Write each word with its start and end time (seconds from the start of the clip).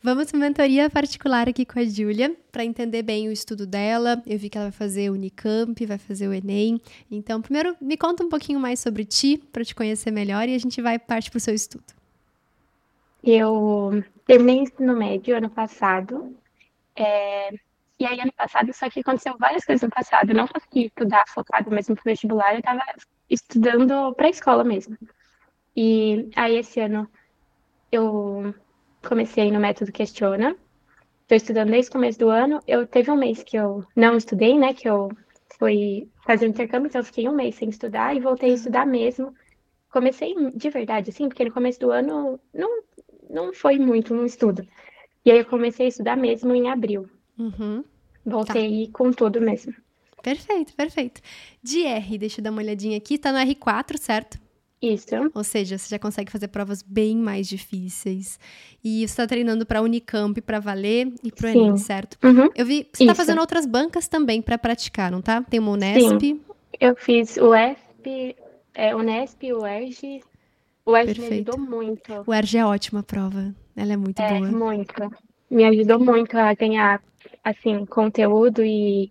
Vamos 0.00 0.30
para 0.30 0.38
mentoria 0.38 0.88
particular 0.88 1.48
aqui 1.48 1.66
com 1.66 1.80
a 1.80 1.84
Júlia, 1.84 2.36
para 2.52 2.64
entender 2.64 3.02
bem 3.02 3.28
o 3.28 3.32
estudo 3.32 3.66
dela. 3.66 4.22
Eu 4.24 4.38
vi 4.38 4.48
que 4.48 4.56
ela 4.56 4.66
vai 4.66 4.72
fazer 4.72 5.10
o 5.10 5.14
Unicamp, 5.14 5.84
vai 5.84 5.98
fazer 5.98 6.28
o 6.28 6.32
Enem. 6.32 6.80
Então, 7.10 7.42
primeiro, 7.42 7.76
me 7.80 7.96
conta 7.96 8.22
um 8.22 8.28
pouquinho 8.28 8.60
mais 8.60 8.78
sobre 8.78 9.04
ti, 9.04 9.42
para 9.52 9.64
te 9.64 9.74
conhecer 9.74 10.12
melhor, 10.12 10.48
e 10.48 10.54
a 10.54 10.58
gente 10.58 10.80
vai 10.80 11.00
parte 11.00 11.30
para 11.32 11.38
o 11.38 11.40
seu 11.40 11.52
estudo. 11.52 11.84
Eu 13.24 14.04
terminei 14.24 14.60
o 14.60 14.62
ensino 14.62 14.96
médio 14.96 15.36
ano 15.36 15.50
passado. 15.50 16.32
É... 16.94 17.50
E 17.98 18.06
aí, 18.06 18.20
ano 18.20 18.32
passado, 18.36 18.72
só 18.72 18.88
que 18.88 19.00
aconteceu 19.00 19.36
várias 19.36 19.64
coisas 19.64 19.82
no 19.82 19.90
passado. 19.90 20.30
Eu 20.30 20.36
não 20.36 20.46
consegui 20.46 20.86
estudar 20.86 21.24
focado 21.26 21.72
mesmo 21.72 21.96
pro 21.96 22.04
vestibular, 22.04 22.52
eu 22.52 22.60
estava 22.60 22.84
estudando 23.28 24.14
para 24.14 24.28
a 24.28 24.30
escola 24.30 24.62
mesmo. 24.62 24.96
E 25.76 26.30
aí, 26.36 26.56
esse 26.56 26.78
ano, 26.78 27.10
eu 27.90 28.54
comecei 29.06 29.50
no 29.50 29.60
método 29.60 29.92
Questiona. 29.92 30.56
Estou 31.22 31.36
estudando 31.36 31.70
desde 31.70 31.90
o 31.90 31.92
começo 31.92 32.18
do 32.18 32.30
ano. 32.30 32.60
Eu 32.66 32.86
teve 32.86 33.10
um 33.10 33.16
mês 33.16 33.42
que 33.42 33.56
eu 33.56 33.84
não 33.94 34.16
estudei, 34.16 34.58
né? 34.58 34.72
Que 34.72 34.88
eu 34.88 35.10
fui 35.58 36.08
fazer 36.24 36.46
um 36.46 36.50
intercâmbio, 36.50 36.88
então 36.88 37.00
eu 37.00 37.04
fiquei 37.04 37.28
um 37.28 37.34
mês 37.34 37.56
sem 37.56 37.68
estudar 37.68 38.16
e 38.16 38.20
voltei 38.20 38.50
a 38.50 38.54
estudar 38.54 38.86
mesmo. 38.86 39.34
Comecei 39.90 40.34
de 40.54 40.70
verdade, 40.70 41.10
assim, 41.10 41.28
porque 41.28 41.44
no 41.44 41.52
começo 41.52 41.80
do 41.80 41.90
ano 41.90 42.38
não, 42.52 42.82
não 43.28 43.52
foi 43.52 43.78
muito 43.78 44.14
no 44.14 44.24
estudo. 44.24 44.66
E 45.24 45.30
aí 45.30 45.38
eu 45.38 45.44
comecei 45.44 45.86
a 45.86 45.88
estudar 45.88 46.16
mesmo 46.16 46.54
em 46.54 46.70
abril. 46.70 47.08
Uhum. 47.38 47.84
Voltei 48.24 48.86
tá. 48.86 48.92
com 48.92 49.12
tudo 49.12 49.40
mesmo. 49.40 49.74
Perfeito, 50.22 50.74
perfeito. 50.74 51.20
De 51.62 51.84
R, 51.84 52.18
deixa 52.18 52.40
eu 52.40 52.44
dar 52.44 52.50
uma 52.50 52.62
olhadinha 52.62 52.96
aqui, 52.96 53.18
tá 53.18 53.32
no 53.32 53.38
R4, 53.38 53.98
certo? 53.98 54.38
Isso. 54.80 55.08
Ou 55.34 55.42
seja, 55.42 55.76
você 55.76 55.88
já 55.88 55.98
consegue 55.98 56.30
fazer 56.30 56.48
provas 56.48 56.82
bem 56.82 57.16
mais 57.16 57.48
difíceis. 57.48 58.38
E 58.82 59.00
você 59.00 59.04
está 59.04 59.26
treinando 59.26 59.66
para 59.66 59.82
Unicamp 59.82 60.40
para 60.40 60.60
valer 60.60 61.12
e 61.22 61.32
para 61.32 61.48
o 61.48 61.50
Enem, 61.50 61.76
certo? 61.76 62.16
Uhum. 62.24 62.48
Eu 62.54 62.64
vi, 62.64 62.88
você 62.92 63.02
está 63.02 63.14
fazendo 63.14 63.40
outras 63.40 63.66
bancas 63.66 64.06
também 64.06 64.40
para 64.40 64.56
praticar, 64.56 65.10
não 65.10 65.20
tá? 65.20 65.42
Tem 65.42 65.58
uma 65.58 65.72
Unesp. 65.72 66.20
Sim. 66.20 66.40
Eu 66.80 66.94
fiz 66.94 67.36
o 67.38 67.54
ESP, 67.54 68.36
é, 68.74 68.94
Unesp, 68.94 69.42
o 69.52 69.66
ERG. 69.66 70.22
O 70.86 70.92
Perfeito. 70.92 71.20
me 71.20 71.26
ajudou 71.26 71.58
muito. 71.58 72.24
O 72.26 72.32
ERG 72.32 72.58
é 72.58 72.64
ótima 72.64 73.02
prova. 73.02 73.54
Ela 73.76 73.92
é 73.92 73.96
muito 73.96 74.22
é, 74.22 74.38
boa. 74.38 74.50
Muito. 74.50 74.94
Me 75.50 75.64
ajudou 75.64 75.98
muito 75.98 76.36
a 76.38 76.54
ganhar, 76.54 77.02
assim, 77.42 77.84
conteúdo 77.84 78.64
e 78.64 79.10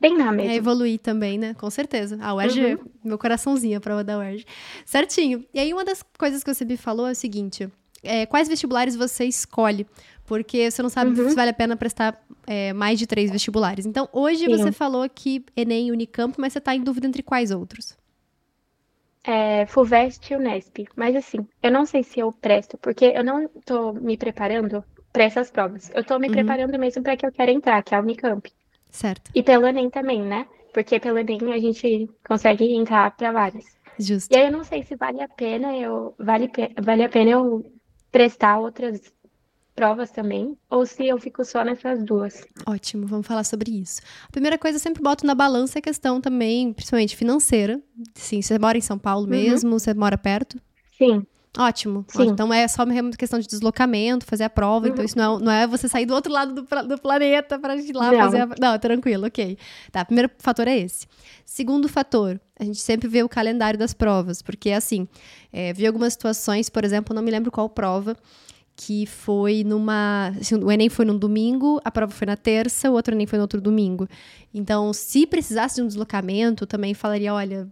treinar 0.00 0.32
mesmo. 0.32 0.50
É 0.50 0.54
evoluir 0.54 0.98
também, 0.98 1.38
né? 1.38 1.54
Com 1.54 1.70
certeza. 1.70 2.18
A 2.20 2.34
UERJ, 2.34 2.74
uhum. 2.74 2.84
meu 3.04 3.18
coraçãozinho, 3.18 3.78
a 3.78 3.80
prova 3.80 4.04
da 4.04 4.18
UERJ. 4.18 4.44
Certinho. 4.84 5.44
E 5.52 5.58
aí, 5.58 5.72
uma 5.72 5.84
das 5.84 6.02
coisas 6.18 6.42
que 6.42 6.52
você 6.52 6.64
me 6.64 6.76
falou 6.76 7.06
é 7.06 7.12
o 7.12 7.14
seguinte: 7.14 7.68
é, 8.02 8.26
quais 8.26 8.48
vestibulares 8.48 8.96
você 8.96 9.24
escolhe? 9.24 9.86
Porque 10.24 10.70
você 10.70 10.82
não 10.82 10.88
sabe 10.88 11.18
uhum. 11.20 11.28
se 11.28 11.36
vale 11.36 11.50
a 11.50 11.54
pena 11.54 11.76
prestar 11.76 12.20
é, 12.46 12.72
mais 12.72 12.98
de 12.98 13.06
três 13.06 13.30
vestibulares. 13.30 13.86
Então, 13.86 14.08
hoje 14.12 14.44
Sim. 14.44 14.50
você 14.50 14.72
falou 14.72 15.08
que 15.08 15.44
Enem 15.56 15.88
e 15.88 15.92
Unicamp, 15.92 16.34
mas 16.38 16.52
você 16.52 16.58
está 16.58 16.74
em 16.74 16.82
dúvida 16.82 17.06
entre 17.06 17.22
quais 17.22 17.50
outros? 17.50 17.96
É, 19.22 19.66
FUVEST 19.66 20.32
e 20.32 20.36
Unesp. 20.36 20.84
Mas 20.94 21.16
assim, 21.16 21.46
eu 21.62 21.70
não 21.70 21.84
sei 21.84 22.02
se 22.02 22.20
eu 22.20 22.32
presto, 22.32 22.78
porque 22.78 23.06
eu 23.06 23.24
não 23.24 23.42
estou 23.42 23.92
me 23.92 24.16
preparando 24.16 24.84
para 25.12 25.24
essas 25.24 25.50
provas. 25.50 25.90
Eu 25.94 26.02
estou 26.02 26.18
me 26.18 26.28
uhum. 26.28 26.34
preparando 26.34 26.78
mesmo 26.78 27.02
para 27.02 27.16
que 27.16 27.26
eu 27.26 27.32
quero 27.32 27.50
entrar, 27.50 27.82
que 27.82 27.94
é 27.94 27.98
a 27.98 28.00
Unicamp. 28.00 28.48
Certo. 28.90 29.30
E 29.34 29.42
pelo 29.42 29.66
Enem 29.66 29.90
também, 29.90 30.22
né? 30.22 30.46
Porque 30.72 30.98
pelo 31.00 31.18
Enem 31.18 31.52
a 31.52 31.58
gente 31.58 32.08
consegue 32.26 32.72
entrar 32.74 33.16
para 33.16 33.32
várias. 33.32 33.64
Justo. 33.98 34.32
E 34.32 34.36
aí 34.36 34.46
eu 34.46 34.52
não 34.52 34.62
sei 34.62 34.82
se 34.82 34.94
vale 34.94 35.22
a 35.22 35.28
pena 35.28 35.74
eu 35.74 36.14
vale, 36.18 36.50
vale 36.82 37.02
a 37.02 37.08
pena 37.08 37.30
eu 37.30 37.72
prestar 38.12 38.58
outras 38.58 39.00
provas 39.76 40.10
também, 40.10 40.56
ou 40.70 40.86
se 40.86 41.06
eu 41.06 41.18
fico 41.18 41.44
só 41.44 41.62
nessas 41.62 42.02
duas. 42.02 42.42
Ótimo, 42.66 43.06
vamos 43.06 43.26
falar 43.26 43.44
sobre 43.44 43.70
isso. 43.70 44.00
A 44.26 44.32
primeira 44.32 44.56
coisa, 44.56 44.76
eu 44.76 44.80
sempre 44.80 45.02
boto 45.02 45.26
na 45.26 45.34
balança 45.34 45.78
a 45.78 45.82
questão 45.82 46.18
também, 46.18 46.72
principalmente 46.72 47.14
financeira. 47.14 47.78
Sim, 48.14 48.40
você 48.40 48.58
mora 48.58 48.78
em 48.78 48.80
São 48.80 48.98
Paulo 48.98 49.24
uhum. 49.24 49.30
mesmo? 49.30 49.78
Você 49.78 49.92
mora 49.92 50.16
perto? 50.16 50.58
Sim. 50.96 51.26
Ótimo. 51.58 52.04
Ótimo. 52.08 52.24
Então 52.24 52.52
é 52.52 52.68
só 52.68 52.84
uma 52.84 53.10
questão 53.12 53.38
de 53.38 53.46
deslocamento, 53.46 54.26
fazer 54.26 54.44
a 54.44 54.50
prova. 54.50 54.88
Então, 54.88 54.88
uhum. 54.88 54.92
Então 54.92 55.04
isso 55.04 55.18
não 55.18 55.38
é, 55.38 55.42
não 55.42 55.52
é 55.52 55.66
você 55.66 55.88
sair 55.88 56.06
do 56.06 56.14
outro 56.14 56.32
lado 56.32 56.54
do, 56.54 56.88
do 56.88 56.98
planeta 56.98 57.58
para 57.58 57.76
ir 57.76 57.92
lá 57.94 58.12
não. 58.12 58.18
fazer 58.18 58.40
a. 58.40 58.48
Não, 58.58 58.78
tranquilo, 58.78 59.26
ok. 59.26 59.56
Tá, 59.90 60.04
primeiro 60.04 60.30
fator 60.38 60.68
é 60.68 60.78
esse. 60.78 61.06
Segundo 61.44 61.88
fator, 61.88 62.40
a 62.58 62.64
gente 62.64 62.80
sempre 62.80 63.08
vê 63.08 63.22
o 63.22 63.28
calendário 63.28 63.78
das 63.78 63.94
provas, 63.94 64.42
porque 64.42 64.70
assim, 64.70 65.08
é, 65.52 65.72
vi 65.72 65.86
algumas 65.86 66.12
situações, 66.12 66.68
por 66.68 66.84
exemplo, 66.84 67.14
não 67.14 67.22
me 67.22 67.30
lembro 67.30 67.50
qual 67.50 67.68
prova, 67.68 68.16
que 68.76 69.06
foi 69.06 69.64
numa. 69.64 70.34
Assim, 70.38 70.54
o 70.56 70.70
Enem 70.70 70.90
foi 70.90 71.06
num 71.06 71.16
domingo, 71.16 71.80
a 71.82 71.90
prova 71.90 72.12
foi 72.12 72.26
na 72.26 72.36
terça, 72.36 72.90
o 72.90 72.92
outro 72.92 73.14
Enem 73.14 73.26
foi 73.26 73.38
no 73.38 73.44
outro 73.44 73.60
domingo. 73.60 74.06
Então, 74.52 74.92
se 74.92 75.26
precisasse 75.26 75.76
de 75.76 75.82
um 75.82 75.86
deslocamento, 75.86 76.66
também 76.66 76.92
falaria: 76.92 77.32
olha, 77.32 77.66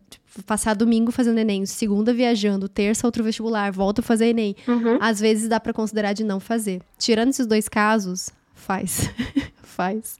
passar 0.47 0.75
domingo 0.75 1.13
fazendo 1.13 1.39
Enem, 1.39 1.67
segunda 1.67 2.13
viajando, 2.13 2.69
terça 2.69 3.07
outro 3.07 3.23
vestibular, 3.23 3.71
volta 3.71 4.01
a 4.01 4.05
fazer 4.05 4.29
Enem. 4.29 4.57
Uhum. 4.67 4.99
Às 5.01 5.21
vezes 5.21 5.49
dá 5.49 5.61
para 5.61 5.75
considerar 5.75 6.15
de 6.15 6.25
não 6.25 6.41
fazer. 6.41 6.81
Tirando 6.99 7.29
esses 7.29 7.47
dois 7.47 7.69
casos, 7.69 8.31
faz. 8.55 9.11
faz. 9.63 10.19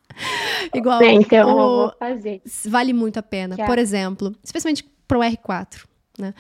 Igual. 0.75 0.99
Bem, 0.99 1.21
então 1.21 1.51
o... 1.51 1.55
vou 1.55 1.93
fazer. 1.99 2.43
Vale 2.67 2.93
muito 2.93 3.19
a 3.19 3.23
pena. 3.23 3.57
Por 3.57 3.79
exemplo, 3.79 4.35
especialmente 4.45 4.85
pro 5.09 5.21
R4. 5.21 5.87
Né? 6.17 6.33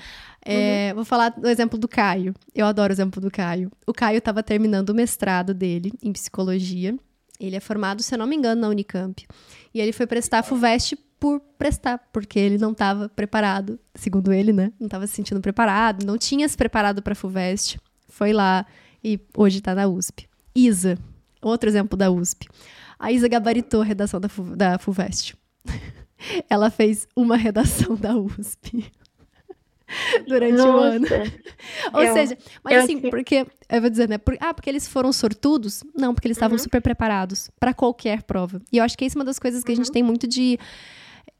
É, 0.45 0.89
uhum. 0.91 0.97
Vou 0.97 1.05
falar 1.05 1.31
do 1.31 1.49
exemplo 1.49 1.79
do 1.79 1.89
Caio. 1.89 2.35
Eu 2.55 2.67
adoro 2.67 2.93
o 2.93 2.95
exemplo 2.95 3.21
do 3.21 3.31
Caio. 3.31 3.71
O 3.87 3.93
Caio 3.93 4.19
estava 4.19 4.43
terminando 4.43 4.91
o 4.91 4.95
mestrado 4.95 5.55
dele 5.55 5.93
em 6.03 6.13
psicologia. 6.13 6.95
Ele 7.41 7.57
é 7.57 7.61
formado, 7.61 8.03
se 8.03 8.15
eu 8.15 8.19
não 8.19 8.27
me 8.27 8.37
engano, 8.37 8.61
na 8.61 8.69
Unicamp. 8.69 9.27
E 9.73 9.81
ele 9.81 9.93
foi 9.93 10.07
prestar 10.07 10.41
a 10.41 10.43
FUVEST 10.43 10.97
por 11.19 11.41
prestar, 11.57 11.99
porque 12.13 12.39
ele 12.39 12.59
não 12.59 12.73
estava 12.73 13.09
preparado, 13.09 13.79
segundo 13.95 14.33
ele, 14.33 14.53
né? 14.53 14.73
Não 14.79 14.87
estava 14.87 15.07
se 15.07 15.15
sentindo 15.15 15.41
preparado, 15.41 16.05
não 16.05 16.19
tinha 16.19 16.47
se 16.49 16.57
preparado 16.57 17.03
para 17.03 17.13
a 17.13 17.17
FUVEST. 17.17 17.79
Foi 18.09 18.33
lá 18.33 18.67
e 19.03 19.19
hoje 19.37 19.59
está 19.59 19.75
na 19.75 19.87
USP. 19.87 20.29
Isa, 20.55 20.99
outro 21.43 21.69
exemplo 21.69 21.97
da 21.97 22.11
USP. 22.11 22.47
A 22.99 23.11
Isa 23.11 23.27
gabaritou 23.27 23.83
a 23.83 23.85
redação 23.85 24.21
da, 24.21 24.29
Fu, 24.29 24.43
da 24.57 24.79
FUVEST. 24.79 25.35
Ela 26.49 26.71
fez 26.71 27.09
uma 27.17 27.37
redação 27.37 27.97
da 27.97 28.17
USP. 28.17 28.93
durante 30.27 30.57
Nossa. 30.57 30.69
o 30.69 30.81
ano. 30.81 31.07
Ou 31.93 32.03
eu, 32.03 32.13
seja, 32.13 32.39
mas 32.63 32.85
assim, 32.85 32.99
assim, 32.99 33.11
porque, 33.11 33.47
eu 33.69 33.81
vou 33.81 33.91
dizer, 33.91 34.09
né? 34.09 34.19
Por, 34.19 34.37
ah, 34.41 34.55
porque 34.55 34.71
eles 34.71 34.89
foram 34.89 35.13
sortudos? 35.13 35.83
Não, 35.95 36.15
porque 36.15 36.27
eles 36.27 36.37
estavam 36.37 36.57
uhum. 36.57 36.63
super 36.63 36.81
preparados 36.81 37.51
para 37.59 37.75
qualquer 37.75 38.23
prova. 38.23 38.61
E 38.73 38.79
eu 38.79 38.85
acho 38.85 38.97
que 38.97 39.05
isso 39.05 39.17
é 39.17 39.21
uma 39.21 39.25
das 39.25 39.39
coisas 39.39 39.63
que 39.63 39.71
uhum. 39.71 39.75
a 39.75 39.77
gente 39.77 39.87
uhum. 39.89 39.93
tem 39.93 40.03
muito 40.03 40.27
de 40.27 40.59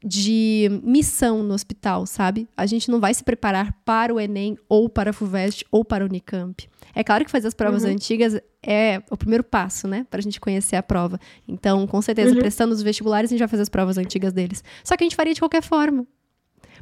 de 0.07 0.69
missão 0.83 1.41
no 1.41 1.55
hospital, 1.55 2.05
sabe? 2.05 2.47
A 2.55 2.67
gente 2.67 2.91
não 2.91 2.99
vai 2.99 3.11
se 3.11 3.23
preparar 3.23 3.73
para 3.83 4.13
o 4.13 4.19
Enem 4.19 4.55
ou 4.69 4.87
para 4.87 5.09
a 5.09 5.13
FUVEST 5.13 5.65
ou 5.71 5.83
para 5.83 6.03
a 6.03 6.07
Unicamp. 6.07 6.69
É 6.93 7.03
claro 7.03 7.25
que 7.25 7.31
fazer 7.31 7.47
as 7.47 7.55
provas 7.55 7.83
uhum. 7.83 7.89
antigas 7.89 8.39
é 8.61 9.01
o 9.09 9.17
primeiro 9.17 9.43
passo, 9.43 9.87
né? 9.87 10.05
Para 10.09 10.19
a 10.19 10.21
gente 10.21 10.39
conhecer 10.39 10.75
a 10.75 10.83
prova. 10.83 11.19
Então, 11.47 11.87
com 11.87 12.01
certeza, 12.03 12.33
uhum. 12.33 12.39
prestando 12.39 12.73
os 12.73 12.83
vestibulares, 12.83 13.29
a 13.29 13.33
gente 13.33 13.39
vai 13.39 13.47
fazer 13.47 13.63
as 13.63 13.69
provas 13.69 13.97
antigas 13.97 14.31
deles. 14.31 14.63
Só 14.83 14.95
que 14.95 15.03
a 15.03 15.05
gente 15.05 15.15
faria 15.15 15.33
de 15.33 15.41
qualquer 15.41 15.63
forma 15.63 16.05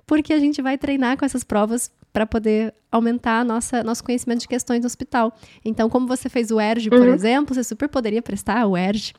porque 0.06 0.34
a 0.34 0.40
gente 0.40 0.62
vai 0.62 0.78
treinar 0.78 1.18
com 1.18 1.25
essas 1.25 1.44
provas 1.44 1.91
para 2.12 2.28
poder 2.28 2.74
aumentar 2.91 3.40
a 3.40 3.44
nossa, 3.44 3.84
nosso 3.84 4.03
conhecimento 4.03 4.41
de 4.41 4.47
questões 4.47 4.81
no 4.81 4.86
hospital. 4.86 5.36
Então, 5.66 5.90
como 5.90 6.06
você 6.08 6.30
fez 6.30 6.52
o 6.52 6.59
ERG, 6.59 6.90
por 6.90 7.00
uhum. 7.00 7.14
exemplo, 7.14 7.56
você 7.56 7.64
super 7.64 7.90
poderia 7.90 8.22
prestar 8.22 8.68
o 8.68 8.78
ERG, 8.78 9.13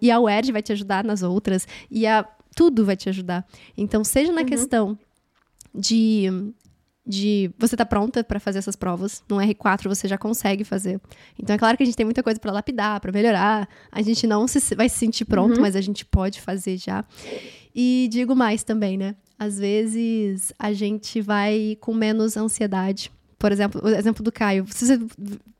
e 0.00 0.10
a 0.10 0.18
UERJ 0.18 0.52
vai 0.52 0.62
te 0.62 0.72
ajudar 0.72 1.04
nas 1.04 1.22
outras, 1.22 1.68
e 1.90 2.06
a 2.06 2.26
tudo 2.56 2.84
vai 2.84 2.96
te 2.96 3.08
ajudar. 3.10 3.46
Então, 3.76 4.02
seja 4.02 4.32
na 4.32 4.40
uhum. 4.40 4.46
questão 4.46 4.98
de 5.74 6.52
de 7.06 7.50
você 7.58 7.76
tá 7.76 7.84
pronta 7.84 8.22
para 8.22 8.38
fazer 8.38 8.58
essas 8.58 8.76
provas. 8.76 9.22
No 9.28 9.36
R4 9.36 9.88
você 9.88 10.06
já 10.06 10.16
consegue 10.16 10.62
fazer. 10.62 11.00
Então 11.38 11.56
é 11.56 11.58
claro 11.58 11.76
que 11.76 11.82
a 11.82 11.86
gente 11.86 11.96
tem 11.96 12.04
muita 12.04 12.22
coisa 12.22 12.38
para 12.38 12.52
lapidar, 12.52 13.00
para 13.00 13.10
melhorar. 13.10 13.68
A 13.90 14.00
gente 14.00 14.26
não 14.26 14.46
se, 14.46 14.74
vai 14.76 14.88
se 14.88 14.98
sentir 14.98 15.24
pronto, 15.24 15.56
uhum. 15.56 15.62
mas 15.62 15.74
a 15.74 15.80
gente 15.80 16.04
pode 16.04 16.40
fazer 16.40 16.76
já. 16.76 17.04
E 17.74 18.08
digo 18.10 18.36
mais 18.36 18.62
também, 18.62 18.96
né? 18.96 19.16
Às 19.40 19.58
vezes 19.58 20.52
a 20.58 20.70
gente 20.70 21.22
vai 21.22 21.78
com 21.80 21.94
menos 21.94 22.36
ansiedade. 22.36 23.10
Por 23.38 23.50
exemplo, 23.50 23.80
o 23.82 23.88
exemplo 23.88 24.22
do 24.22 24.30
Caio. 24.30 24.66
Se 24.68 24.86
você, 24.86 25.00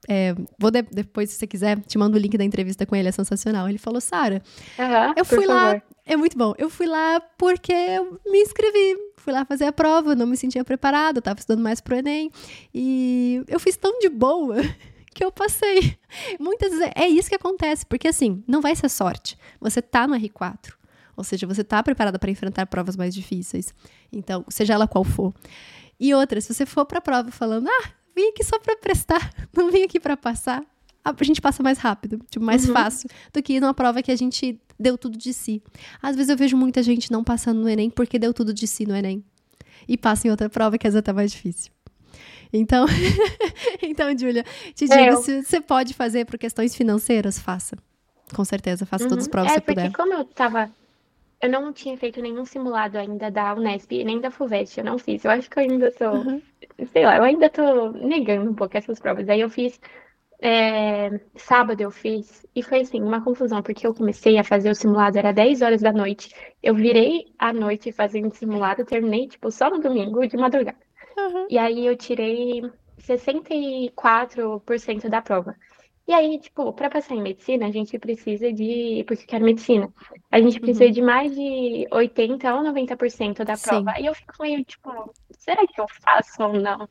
é, 0.06 0.34
vou 0.58 0.70
de, 0.70 0.82
depois, 0.82 1.30
se 1.30 1.36
você 1.36 1.46
quiser, 1.46 1.80
te 1.80 1.96
mando 1.96 2.18
o 2.18 2.20
link 2.20 2.36
da 2.36 2.44
entrevista 2.44 2.84
com 2.84 2.94
ele, 2.94 3.08
é 3.08 3.12
sensacional. 3.12 3.66
Ele 3.70 3.78
falou, 3.78 3.98
Sara, 3.98 4.42
uhum, 4.78 5.14
eu 5.16 5.24
fui 5.24 5.46
lá. 5.46 5.80
É 6.04 6.14
muito 6.14 6.36
bom. 6.36 6.52
Eu 6.58 6.68
fui 6.68 6.86
lá 6.86 7.20
porque 7.38 7.72
eu 7.72 8.20
me 8.26 8.42
inscrevi. 8.42 8.98
Fui 9.16 9.32
lá 9.32 9.46
fazer 9.46 9.64
a 9.64 9.72
prova, 9.72 10.14
não 10.14 10.26
me 10.26 10.36
sentia 10.36 10.62
preparada, 10.62 11.20
estava 11.20 11.40
estudando 11.40 11.62
mais 11.62 11.80
pro 11.80 11.96
Enem. 11.96 12.30
E 12.74 13.42
eu 13.48 13.58
fiz 13.58 13.78
tão 13.78 13.98
de 13.98 14.10
boa 14.10 14.56
que 15.14 15.24
eu 15.24 15.32
passei. 15.32 15.96
Muitas 16.38 16.70
vezes 16.70 16.92
é 16.94 17.08
isso 17.08 17.30
que 17.30 17.34
acontece, 17.34 17.86
porque 17.86 18.08
assim, 18.08 18.44
não 18.46 18.60
vai 18.60 18.76
ser 18.76 18.90
sorte. 18.90 19.38
Você 19.58 19.80
tá 19.80 20.06
no 20.06 20.14
R4. 20.16 20.79
Ou 21.20 21.24
seja, 21.24 21.46
você 21.46 21.60
está 21.60 21.82
preparada 21.82 22.18
para 22.18 22.30
enfrentar 22.30 22.66
provas 22.66 22.96
mais 22.96 23.14
difíceis. 23.14 23.74
Então, 24.10 24.44
seja 24.48 24.74
ela 24.74 24.88
qual 24.88 25.04
for. 25.04 25.34
E 25.98 26.14
outra, 26.14 26.40
se 26.40 26.54
você 26.54 26.64
for 26.64 26.86
para 26.86 26.98
a 26.98 27.02
prova 27.02 27.30
falando, 27.30 27.68
ah, 27.68 27.90
vim 28.16 28.28
aqui 28.28 28.42
só 28.42 28.58
para 28.58 28.74
prestar, 28.76 29.30
não 29.54 29.70
vim 29.70 29.82
aqui 29.82 30.00
para 30.00 30.16
passar, 30.16 30.64
a 31.04 31.14
gente 31.22 31.40
passa 31.40 31.62
mais 31.62 31.78
rápido, 31.78 32.18
tipo, 32.30 32.44
mais 32.44 32.66
uhum. 32.66 32.74
fácil, 32.74 33.08
do 33.32 33.42
que 33.42 33.60
numa 33.60 33.74
prova 33.74 34.02
que 34.02 34.10
a 34.10 34.16
gente 34.16 34.58
deu 34.78 34.96
tudo 34.96 35.18
de 35.18 35.32
si. 35.34 35.62
Às 36.02 36.16
vezes 36.16 36.30
eu 36.30 36.36
vejo 36.36 36.56
muita 36.56 36.82
gente 36.82 37.12
não 37.12 37.22
passando 37.22 37.60
no 37.60 37.68
Enem 37.68 37.90
porque 37.90 38.18
deu 38.18 38.32
tudo 38.32 38.54
de 38.54 38.66
si 38.66 38.86
no 38.86 38.96
Enem. 38.96 39.22
E 39.86 39.98
passa 39.98 40.26
em 40.26 40.30
outra 40.30 40.48
prova 40.48 40.78
que 40.78 40.86
às 40.86 40.94
vezes 40.94 41.06
é 41.06 41.12
mais 41.12 41.30
difícil. 41.30 41.70
Então, 42.52 42.86
então, 43.82 44.16
Júlia, 44.16 44.44
te 44.74 44.86
digo, 44.86 45.00
eu... 45.00 45.22
se 45.22 45.42
você 45.42 45.60
pode 45.60 45.94
fazer 45.94 46.24
por 46.24 46.38
questões 46.38 46.74
financeiras, 46.74 47.38
faça. 47.38 47.76
Com 48.34 48.44
certeza, 48.44 48.86
faça 48.86 49.04
uhum. 49.04 49.10
todas 49.10 49.24
as 49.24 49.26
uhum. 49.26 49.32
provas 49.32 49.52
é, 49.52 49.54
que 49.54 49.60
você 49.60 49.66
puder. 49.66 49.86
É, 49.86 49.90
porque 49.90 50.02
como 50.02 50.14
eu 50.14 50.24
tava 50.24 50.70
eu 51.42 51.48
não 51.48 51.72
tinha 51.72 51.96
feito 51.96 52.20
nenhum 52.20 52.44
simulado 52.44 52.98
ainda 52.98 53.30
da 53.30 53.54
Unesp, 53.54 53.90
nem 54.04 54.20
da 54.20 54.30
FUVEST, 54.30 54.78
eu 54.78 54.84
não 54.84 54.98
fiz. 54.98 55.24
Eu 55.24 55.30
acho 55.30 55.48
que 55.48 55.58
eu 55.58 55.62
ainda 55.62 55.90
tô, 55.90 56.10
uhum. 56.10 56.42
sei 56.92 57.04
lá, 57.04 57.16
eu 57.16 57.22
ainda 57.22 57.48
tô 57.48 57.92
negando 57.92 58.50
um 58.50 58.54
pouco 58.54 58.76
essas 58.76 59.00
provas. 59.00 59.26
Aí 59.28 59.40
eu 59.40 59.48
fiz, 59.48 59.80
é, 60.42 61.18
sábado 61.36 61.80
eu 61.80 61.90
fiz, 61.90 62.46
e 62.54 62.62
foi 62.62 62.80
assim, 62.80 63.02
uma 63.02 63.24
confusão, 63.24 63.62
porque 63.62 63.86
eu 63.86 63.94
comecei 63.94 64.38
a 64.38 64.44
fazer 64.44 64.70
o 64.70 64.74
simulado, 64.74 65.18
era 65.18 65.32
10 65.32 65.62
horas 65.62 65.80
da 65.80 65.92
noite, 65.92 66.34
eu 66.62 66.74
virei 66.74 67.32
à 67.38 67.52
noite 67.52 67.90
fazendo 67.90 68.34
simulado, 68.34 68.84
terminei, 68.84 69.26
tipo, 69.26 69.50
só 69.50 69.70
no 69.70 69.80
domingo, 69.80 70.26
de 70.26 70.36
madrugada. 70.36 70.78
Uhum. 71.16 71.46
E 71.48 71.58
aí 71.58 71.86
eu 71.86 71.96
tirei 71.96 72.62
64% 72.98 75.08
da 75.08 75.22
prova. 75.22 75.56
E 76.08 76.12
aí, 76.12 76.38
tipo, 76.40 76.72
para 76.72 76.90
passar 76.90 77.14
em 77.14 77.22
medicina, 77.22 77.66
a 77.66 77.70
gente 77.70 77.98
precisa 77.98 78.52
de. 78.52 79.04
Porque 79.06 79.24
eu 79.24 79.28
quero 79.28 79.44
medicina. 79.44 79.88
A 80.30 80.40
gente 80.40 80.58
precisa 80.58 80.86
uhum. 80.86 80.90
de 80.90 81.02
mais 81.02 81.34
de 81.34 81.86
80% 81.90 82.56
ou 82.56 82.72
90% 82.72 83.44
da 83.44 83.56
prova. 83.56 83.94
Sim. 83.94 84.02
E 84.02 84.06
eu 84.06 84.14
fico 84.14 84.34
meio, 84.40 84.64
tipo, 84.64 85.14
será 85.38 85.66
que 85.66 85.80
eu 85.80 85.86
faço 86.02 86.42
ou 86.42 86.54
não? 86.54 86.88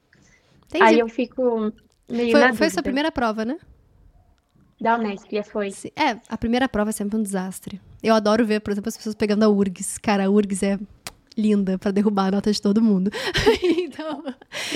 Entendi. 0.68 0.84
Aí 0.84 1.00
eu 1.00 1.10
fico 1.10 1.74
meio. 2.10 2.32
Foi, 2.32 2.54
foi 2.54 2.68
a 2.68 2.70
sua 2.70 2.84
primeira 2.84 3.12
prova, 3.12 3.44
né? 3.44 3.58
Da 4.80 4.96
Unesp, 4.96 5.28
foi. 5.52 5.70
É, 5.96 6.18
a 6.30 6.38
primeira 6.38 6.70
prova 6.70 6.92
é 6.92 6.94
sempre 6.94 7.18
um 7.18 7.22
desastre. 7.22 7.82
Eu 8.02 8.16
adoro 8.16 8.46
ver, 8.46 8.62
por 8.62 8.72
exemplo, 8.72 8.88
as 8.88 8.96
pessoas 8.96 9.16
pegando 9.16 9.44
a 9.44 9.50
URGS. 9.50 9.98
Cara, 9.98 10.26
a 10.26 10.30
URGS 10.30 10.64
é 10.64 10.80
linda 11.40 11.78
para 11.78 11.92
derrubar 11.92 12.28
a 12.28 12.32
nota 12.32 12.52
de 12.52 12.62
todo 12.62 12.82
mundo. 12.82 13.12
então, 13.64 14.24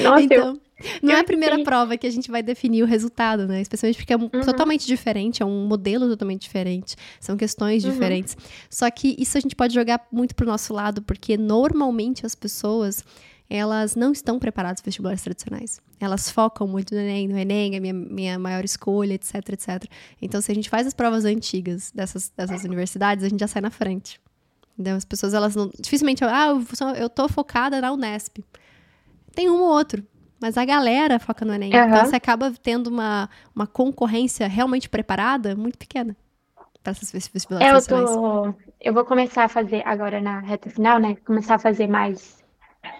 Nossa, 0.01 0.21
então 0.21 0.59
não 1.01 1.13
é 1.13 1.19
a 1.19 1.23
primeira 1.23 1.55
sei. 1.55 1.63
prova 1.63 1.97
que 1.97 2.07
a 2.07 2.11
gente 2.11 2.29
vai 2.29 2.43
definir 2.43 2.83
o 2.83 2.85
resultado, 2.85 3.47
né? 3.47 3.61
Especialmente 3.61 3.97
porque 3.97 4.13
é 4.13 4.17
um, 4.17 4.23
uhum. 4.23 4.41
totalmente 4.41 4.85
diferente, 4.85 5.41
é 5.41 5.45
um 5.45 5.65
modelo 5.67 6.07
totalmente 6.07 6.41
diferente, 6.41 6.95
são 7.19 7.37
questões 7.37 7.83
uhum. 7.83 7.91
diferentes. 7.91 8.35
Só 8.69 8.89
que 8.89 9.15
isso 9.17 9.37
a 9.37 9.41
gente 9.41 9.55
pode 9.55 9.73
jogar 9.73 10.05
muito 10.11 10.35
pro 10.35 10.45
nosso 10.45 10.73
lado, 10.73 11.01
porque 11.01 11.37
normalmente 11.37 12.25
as 12.25 12.35
pessoas 12.35 13.03
elas 13.49 13.95
não 13.95 14.11
estão 14.11 14.39
preparadas 14.39 14.81
para 14.81 14.87
vestibulares 14.87 15.21
tradicionais. 15.21 15.79
Elas 15.99 16.29
focam 16.29 16.67
muito 16.67 16.93
no 16.95 16.99
Enem, 16.99 17.27
no 17.27 17.37
Enem, 17.37 17.75
é 17.75 17.79
minha, 17.79 17.93
minha 17.93 18.39
maior 18.39 18.65
escolha, 18.65 19.13
etc, 19.13 19.35
etc. 19.49 19.83
Então, 20.21 20.41
se 20.41 20.51
a 20.51 20.55
gente 20.55 20.69
faz 20.69 20.87
as 20.87 20.93
provas 20.93 21.23
antigas 21.23 21.91
dessas, 21.91 22.31
dessas 22.35 22.63
universidades, 22.63 23.23
a 23.23 23.29
gente 23.29 23.39
já 23.39 23.47
sai 23.47 23.61
na 23.61 23.69
frente. 23.69 24.19
Então, 24.77 24.95
as 24.95 25.05
pessoas, 25.05 25.33
elas 25.33 25.55
não. 25.55 25.69
Dificilmente, 25.79 26.23
ah, 26.23 26.47
eu 26.97 27.09
tô 27.09 27.27
focada 27.29 27.79
na 27.79 27.91
Unesp. 27.91 28.43
Tem 29.35 29.49
um 29.49 29.61
ou 29.61 29.69
outro. 29.69 30.03
Mas 30.41 30.57
a 30.57 30.65
galera 30.65 31.19
foca 31.19 31.45
no 31.45 31.53
Enem. 31.53 31.73
Uhum. 31.73 31.87
Então, 31.87 32.05
você 32.05 32.15
acaba 32.15 32.51
tendo 32.61 32.87
uma, 32.87 33.29
uma 33.55 33.65
concorrência 33.65 34.47
realmente 34.47 34.89
preparada 34.89 35.55
muito 35.55 35.77
pequena 35.77 36.15
para 36.83 36.91
essas 36.91 37.11
vestibulares 37.11 37.87
eu 37.87 37.97
tô 37.97 38.55
Eu 38.79 38.93
vou 38.93 39.05
começar 39.05 39.45
a 39.45 39.47
fazer 39.47 39.81
agora 39.85 40.19
na 40.19 40.39
reta 40.41 40.69
final, 40.69 40.99
né? 40.99 41.15
Começar 41.25 41.55
a 41.55 41.59
fazer 41.59 41.87
mais 41.87 42.43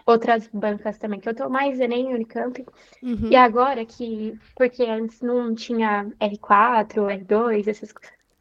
outras 0.05 0.49
bancas 0.53 0.97
também, 0.97 1.19
que 1.19 1.27
eu 1.27 1.35
tô 1.35 1.49
mais 1.49 1.79
Enem, 1.79 2.13
Unicamp. 2.13 2.65
Uhum. 3.01 3.27
E 3.29 3.35
agora 3.35 3.85
que, 3.85 4.39
porque 4.55 4.83
antes 4.83 5.21
não 5.21 5.53
tinha 5.53 6.05
R4, 6.21 7.25
R2, 7.25 7.67
essas 7.67 7.93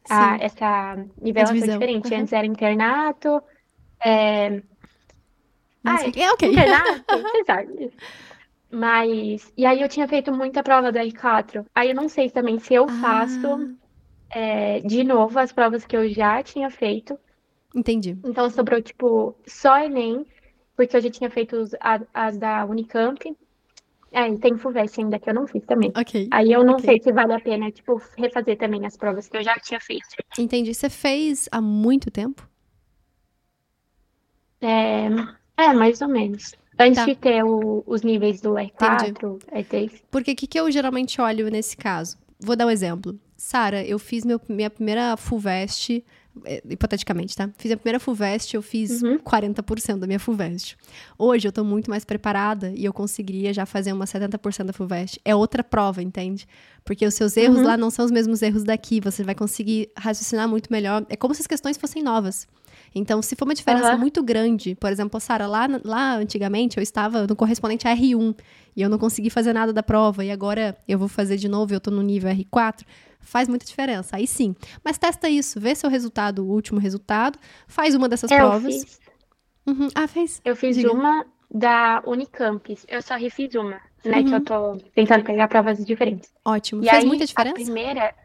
a, 0.09 0.37
essa 0.37 1.05
nivelação 1.21 1.55
diferente. 1.55 2.13
Uhum. 2.13 2.19
Antes 2.19 2.33
era 2.33 2.45
internato. 2.45 3.41
É... 4.03 4.61
Ah, 5.83 5.97
é 6.15 6.31
ok. 6.31 6.49
Internato, 6.49 7.03
você 7.21 7.43
sabe. 7.45 7.91
Mas. 8.71 9.51
E 9.57 9.65
aí 9.65 9.81
eu 9.81 9.89
tinha 9.89 10.07
feito 10.07 10.31
muita 10.33 10.63
prova 10.63 10.91
do 10.91 10.99
R4. 10.99 11.65
Aí 11.75 11.89
eu 11.89 11.95
não 11.95 12.09
sei 12.09 12.29
também 12.29 12.59
se 12.59 12.73
eu 12.73 12.85
ah. 12.85 13.01
faço 13.01 13.75
é, 14.29 14.79
de 14.79 15.03
novo 15.03 15.37
as 15.39 15.51
provas 15.51 15.85
que 15.85 15.95
eu 15.95 16.09
já 16.09 16.41
tinha 16.41 16.69
feito. 16.69 17.17
Entendi. 17.75 18.17
Então 18.23 18.49
sobrou, 18.49 18.81
tipo, 18.81 19.35
só 19.45 19.79
Enem, 19.79 20.25
porque 20.75 20.95
eu 20.95 21.01
já 21.01 21.09
tinha 21.09 21.29
feito 21.29 21.57
as, 21.79 22.03
as 22.13 22.37
da 22.37 22.65
Unicamp. 22.65 23.35
É, 24.13 24.29
e 24.29 24.37
tem 24.37 24.55
FUVEST 24.55 25.01
ainda 25.01 25.17
que 25.17 25.27
eu 25.27 25.33
não 25.33 25.47
fiz 25.47 25.65
também. 25.65 25.91
Ok. 25.97 26.27
Aí 26.31 26.51
eu 26.51 26.63
não 26.63 26.75
okay. 26.75 26.85
sei 26.85 27.01
se 27.01 27.11
vale 27.11 27.33
a 27.33 27.39
pena, 27.39 27.71
tipo, 27.71 27.99
refazer 28.15 28.57
também 28.59 28.85
as 28.85 28.95
provas 28.95 29.27
que 29.27 29.35
eu 29.35 29.43
já 29.43 29.55
tinha 29.55 29.79
feito. 29.79 30.05
Entendi. 30.37 30.71
Você 30.71 30.87
fez 30.87 31.49
há 31.51 31.59
muito 31.59 32.11
tempo? 32.11 32.47
É, 34.61 35.07
é 35.57 35.73
mais 35.73 35.99
ou 36.01 36.07
menos. 36.07 36.53
Antes 36.79 36.99
tá. 36.99 37.05
de 37.05 37.15
ter 37.15 37.43
o, 37.43 37.83
os 37.87 38.03
níveis 38.03 38.39
do 38.39 38.51
R4, 38.53 39.39
R3. 39.51 40.01
Porque 40.11 40.31
o 40.31 40.35
que, 40.35 40.45
que 40.45 40.59
eu 40.59 40.69
geralmente 40.69 41.19
olho 41.19 41.49
nesse 41.49 41.75
caso? 41.75 42.17
Vou 42.39 42.55
dar 42.55 42.67
um 42.67 42.69
exemplo. 42.69 43.19
Sara, 43.35 43.83
eu 43.83 43.97
fiz 43.97 44.23
meu, 44.23 44.39
minha 44.47 44.69
primeira 44.69 45.17
FUVEST 45.17 46.03
hipoteticamente, 46.69 47.35
tá? 47.35 47.49
Fiz 47.57 47.71
a 47.71 47.77
primeira 47.77 47.99
FUVEST, 47.99 48.55
eu 48.55 48.61
fiz 48.61 49.01
uhum. 49.01 49.17
40% 49.19 49.99
da 49.99 50.07
minha 50.07 50.19
FUVEST. 50.19 50.77
Hoje 51.17 51.47
eu 51.47 51.51
tô 51.51 51.63
muito 51.63 51.89
mais 51.89 52.03
preparada 52.03 52.73
e 52.75 52.83
eu 52.85 52.93
conseguiria 52.93 53.53
já 53.53 53.65
fazer 53.65 53.93
uma 53.93 54.05
70% 54.05 54.63
da 54.63 54.73
FUVEST. 54.73 55.19
É 55.23 55.35
outra 55.35 55.63
prova, 55.63 56.01
entende? 56.01 56.47
Porque 56.83 57.05
os 57.05 57.13
seus 57.13 57.37
erros 57.37 57.57
uhum. 57.57 57.63
lá 57.65 57.77
não 57.77 57.89
são 57.89 58.03
os 58.03 58.11
mesmos 58.11 58.41
erros 58.41 58.63
daqui, 58.63 58.99
você 58.99 59.23
vai 59.23 59.35
conseguir 59.35 59.89
raciocinar 59.97 60.47
muito 60.47 60.71
melhor. 60.71 61.05
É 61.09 61.15
como 61.15 61.33
se 61.35 61.41
as 61.41 61.47
questões 61.47 61.77
fossem 61.77 62.01
novas. 62.01 62.47
Então, 62.95 63.21
se 63.21 63.35
for 63.35 63.45
uma 63.45 63.55
diferença 63.55 63.93
uhum. 63.93 63.99
muito 63.99 64.21
grande, 64.23 64.75
por 64.75 64.91
exemplo, 64.91 65.19
Sara, 65.19 65.47
lá, 65.47 65.67
lá 65.83 66.15
antigamente 66.15 66.77
eu 66.77 66.83
estava 66.83 67.25
no 67.25 67.35
correspondente 67.35 67.85
R1 67.85 68.35
e 68.75 68.81
eu 68.81 68.89
não 68.89 68.97
consegui 68.97 69.29
fazer 69.29 69.53
nada 69.53 69.71
da 69.71 69.83
prova, 69.83 70.25
e 70.25 70.31
agora 70.31 70.75
eu 70.87 70.97
vou 70.97 71.07
fazer 71.07 71.37
de 71.37 71.47
novo 71.47 71.73
e 71.73 71.75
eu 71.75 71.79
tô 71.79 71.91
no 71.91 72.01
nível 72.01 72.31
R4 72.31 72.81
faz 73.23 73.47
muita 73.47 73.65
diferença. 73.65 74.15
Aí 74.15 74.27
sim. 74.27 74.55
Mas 74.83 74.97
testa 74.97 75.29
isso, 75.29 75.59
vê 75.59 75.73
seu 75.73 75.89
resultado, 75.89 76.45
o 76.45 76.51
último 76.51 76.79
resultado, 76.79 77.39
faz 77.67 77.95
uma 77.95 78.07
dessas 78.07 78.29
eu 78.29 78.37
provas. 78.37 78.73
Fiz. 78.73 78.99
Uhum. 79.65 79.87
Ah, 79.95 80.07
fez? 80.07 80.41
Eu 80.43 80.55
fiz 80.55 80.75
Diga. 80.75 80.91
uma 80.91 81.25
da 81.49 82.01
Unicamp. 82.05 82.77
Eu 82.87 83.01
só 83.01 83.15
refiz 83.15 83.53
uma, 83.55 83.79
né? 84.03 84.17
Uhum. 84.17 84.23
Que 84.23 84.53
eu 84.53 84.57
uhum. 84.57 84.77
tô 84.77 84.77
tentando 84.93 85.23
pegar 85.23 85.47
provas 85.47 85.83
diferentes. 85.85 86.33
Ótimo. 86.43 86.83
E 86.83 86.89
Fez 86.89 87.03
aí, 87.03 87.05
muita 87.07 87.25
diferença? 87.25 87.55
A 87.55 87.63
primeira, 87.63 88.15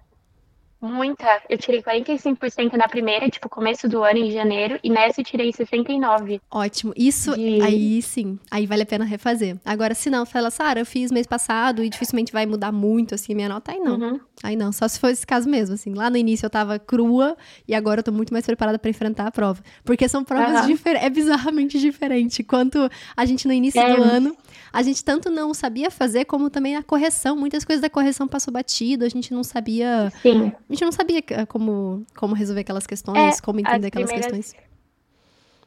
Muita. 0.80 1.42
Eu 1.48 1.58
tirei 1.58 1.82
45% 1.82 2.74
na 2.74 2.88
primeira, 2.88 3.28
tipo, 3.28 3.48
começo 3.48 3.88
do 3.88 4.04
ano, 4.04 4.18
em 4.18 4.30
janeiro, 4.30 4.78
e 4.82 4.90
nessa 4.90 5.20
eu 5.20 5.24
tirei 5.24 5.50
69%. 5.52 6.40
Ótimo. 6.50 6.92
Isso, 6.96 7.34
de... 7.34 7.60
aí 7.62 8.00
sim, 8.00 8.38
aí 8.50 8.66
vale 8.66 8.82
a 8.82 8.86
pena 8.86 9.04
refazer. 9.04 9.56
Agora, 9.64 9.94
se 9.94 10.08
não, 10.08 10.24
fala, 10.24 10.50
Sara, 10.50 10.80
eu 10.80 10.86
fiz 10.86 11.10
mês 11.10 11.26
passado 11.26 11.82
e 11.82 11.88
dificilmente 11.88 12.32
vai 12.32 12.46
mudar 12.46 12.70
muito, 12.70 13.14
assim, 13.14 13.34
minha 13.34 13.48
nota, 13.48 13.72
aí 13.72 13.78
não. 13.80 13.98
Uhum. 13.98 14.20
Aí 14.42 14.54
não, 14.54 14.70
só 14.70 14.86
se 14.86 15.00
for 15.00 15.10
esse 15.10 15.26
caso 15.26 15.48
mesmo, 15.48 15.74
assim. 15.74 15.94
Lá 15.94 16.08
no 16.08 16.16
início 16.16 16.46
eu 16.46 16.50
tava 16.50 16.78
crua 16.78 17.36
e 17.66 17.74
agora 17.74 18.00
eu 18.00 18.04
tô 18.04 18.12
muito 18.12 18.32
mais 18.32 18.46
preparada 18.46 18.78
para 18.78 18.90
enfrentar 18.90 19.26
a 19.26 19.30
prova. 19.32 19.62
Porque 19.84 20.08
são 20.08 20.22
provas 20.22 20.60
uhum. 20.62 20.66
diferentes, 20.68 21.06
é 21.06 21.10
bizarramente 21.10 21.78
diferente. 21.78 22.44
Quanto 22.44 22.88
a 23.16 23.24
gente 23.24 23.48
no 23.48 23.52
início 23.52 23.80
é. 23.80 23.96
do 23.96 24.02
ano 24.02 24.36
a 24.72 24.82
gente 24.82 25.04
tanto 25.04 25.30
não 25.30 25.52
sabia 25.54 25.90
fazer, 25.90 26.24
como 26.24 26.50
também 26.50 26.76
a 26.76 26.82
correção. 26.82 27.36
Muitas 27.36 27.64
coisas 27.64 27.82
da 27.82 27.90
correção 27.90 28.26
passou 28.28 28.52
batido, 28.52 29.04
a 29.04 29.08
gente 29.08 29.32
não 29.32 29.42
sabia. 29.42 30.12
Sim. 30.22 30.52
A 30.68 30.72
gente 30.72 30.84
não 30.84 30.92
sabia 30.92 31.22
como, 31.48 32.04
como 32.16 32.34
resolver 32.34 32.60
aquelas 32.60 32.86
questões, 32.86 33.38
é, 33.38 33.42
como 33.42 33.60
entender 33.60 33.88
aquelas 33.88 34.10
questões. 34.10 34.54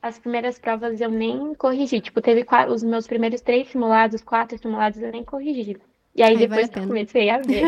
As 0.01 0.17
primeiras 0.17 0.57
provas 0.57 0.99
eu 0.99 1.09
nem 1.09 1.53
corrigi. 1.55 2.01
Tipo, 2.01 2.21
teve 2.21 2.43
quatro, 2.43 2.73
os 2.73 2.83
meus 2.83 3.05
primeiros 3.05 3.41
três 3.41 3.69
simulados, 3.69 4.21
quatro 4.21 4.57
simulados, 4.57 5.01
eu 5.01 5.11
nem 5.11 5.23
corrigi. 5.23 5.77
E 6.15 6.23
aí, 6.23 6.31
aí 6.31 6.37
depois 6.37 6.61
vale 6.61 6.69
que 6.69 6.79
eu 6.79 6.87
comecei 6.87 7.29
a 7.29 7.37
ver 7.37 7.63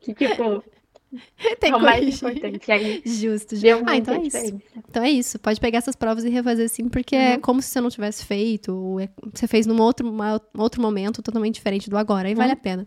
que, 0.00 0.14
que 0.14 0.28
tipo, 0.28 0.62
Tem 1.60 1.70
é 1.70 1.76
o 1.76 1.80
mais 1.80 2.16
importante. 2.16 2.70
Aí 2.70 3.02
justo, 3.04 3.56
justo. 3.56 3.84
Ah, 3.86 3.96
então 3.96 4.14
é 4.14 4.26
isso. 4.26 4.62
Então 4.88 5.02
é 5.02 5.10
isso. 5.10 5.38
Pode 5.38 5.60
pegar 5.60 5.78
essas 5.78 5.96
provas 5.96 6.24
e 6.24 6.28
refazer 6.28 6.66
assim, 6.66 6.88
porque 6.88 7.14
é 7.14 7.28
uhum. 7.28 7.34
é 7.34 7.38
como 7.38 7.62
se 7.62 7.68
você 7.68 7.80
não 7.80 7.90
tivesse 7.90 8.24
feito, 8.24 8.74
ou 8.74 9.00
é, 9.00 9.08
você 9.32 9.46
fez 9.46 9.66
num 9.66 9.80
outro, 9.80 10.08
uma, 10.08 10.40
outro 10.56 10.80
momento 10.80 11.22
totalmente 11.22 11.54
diferente 11.54 11.88
do 11.88 11.96
agora. 11.96 12.28
Aí 12.28 12.34
uhum. 12.34 12.38
vale 12.38 12.52
a 12.52 12.56
pena. 12.56 12.86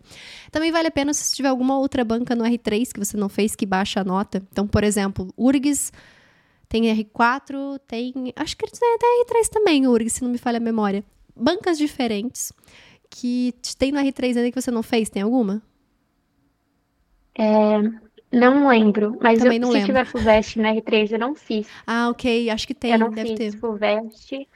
Também 0.50 0.70
vale 0.70 0.88
a 0.88 0.90
pena 0.90 1.12
se 1.14 1.34
tiver 1.34 1.48
alguma 1.48 1.78
outra 1.78 2.04
banca 2.04 2.34
no 2.34 2.44
R3 2.44 2.92
que 2.92 3.04
você 3.04 3.16
não 3.16 3.28
fez, 3.28 3.54
que 3.54 3.66
baixa 3.66 4.00
a 4.00 4.04
nota. 4.04 4.42
Então, 4.50 4.66
por 4.66 4.84
exemplo, 4.84 5.32
URGS 5.36 5.92
tem 6.68 6.84
R4, 6.84 7.78
tem. 7.86 8.12
Acho 8.36 8.56
que 8.56 8.66
tem 8.70 8.94
até 8.94 9.06
R3 9.24 9.48
também, 9.48 9.86
URGS, 9.86 10.14
se 10.14 10.22
não 10.22 10.30
me 10.30 10.38
falha 10.38 10.58
a 10.58 10.60
memória. 10.60 11.04
Bancas 11.34 11.78
diferentes 11.78 12.52
que 13.10 13.54
tem 13.78 13.92
no 13.92 14.00
R3 14.00 14.36
ainda 14.36 14.50
que 14.50 14.60
você 14.60 14.70
não 14.70 14.82
fez, 14.82 15.08
tem 15.08 15.22
alguma? 15.22 15.62
É, 17.34 17.78
Não 18.30 18.68
lembro, 18.68 19.16
mas 19.22 19.38
Também 19.38 19.56
eu, 19.56 19.62
não 19.62 19.68
se 19.68 19.74
lembro. 19.74 19.86
tiver 19.86 20.04
FUVEST 20.04 20.58
na 20.58 20.74
R3 20.74 21.12
eu 21.12 21.18
não 21.18 21.34
fiz. 21.34 21.66
Ah, 21.86 22.10
ok, 22.10 22.50
acho 22.50 22.66
que 22.66 22.74
tem, 22.74 22.92
eu 22.92 22.98
não 22.98 23.10
deve 23.10 23.30
fiz 23.30 23.38
ter. 23.38 23.58
FUVEST. 23.58 24.46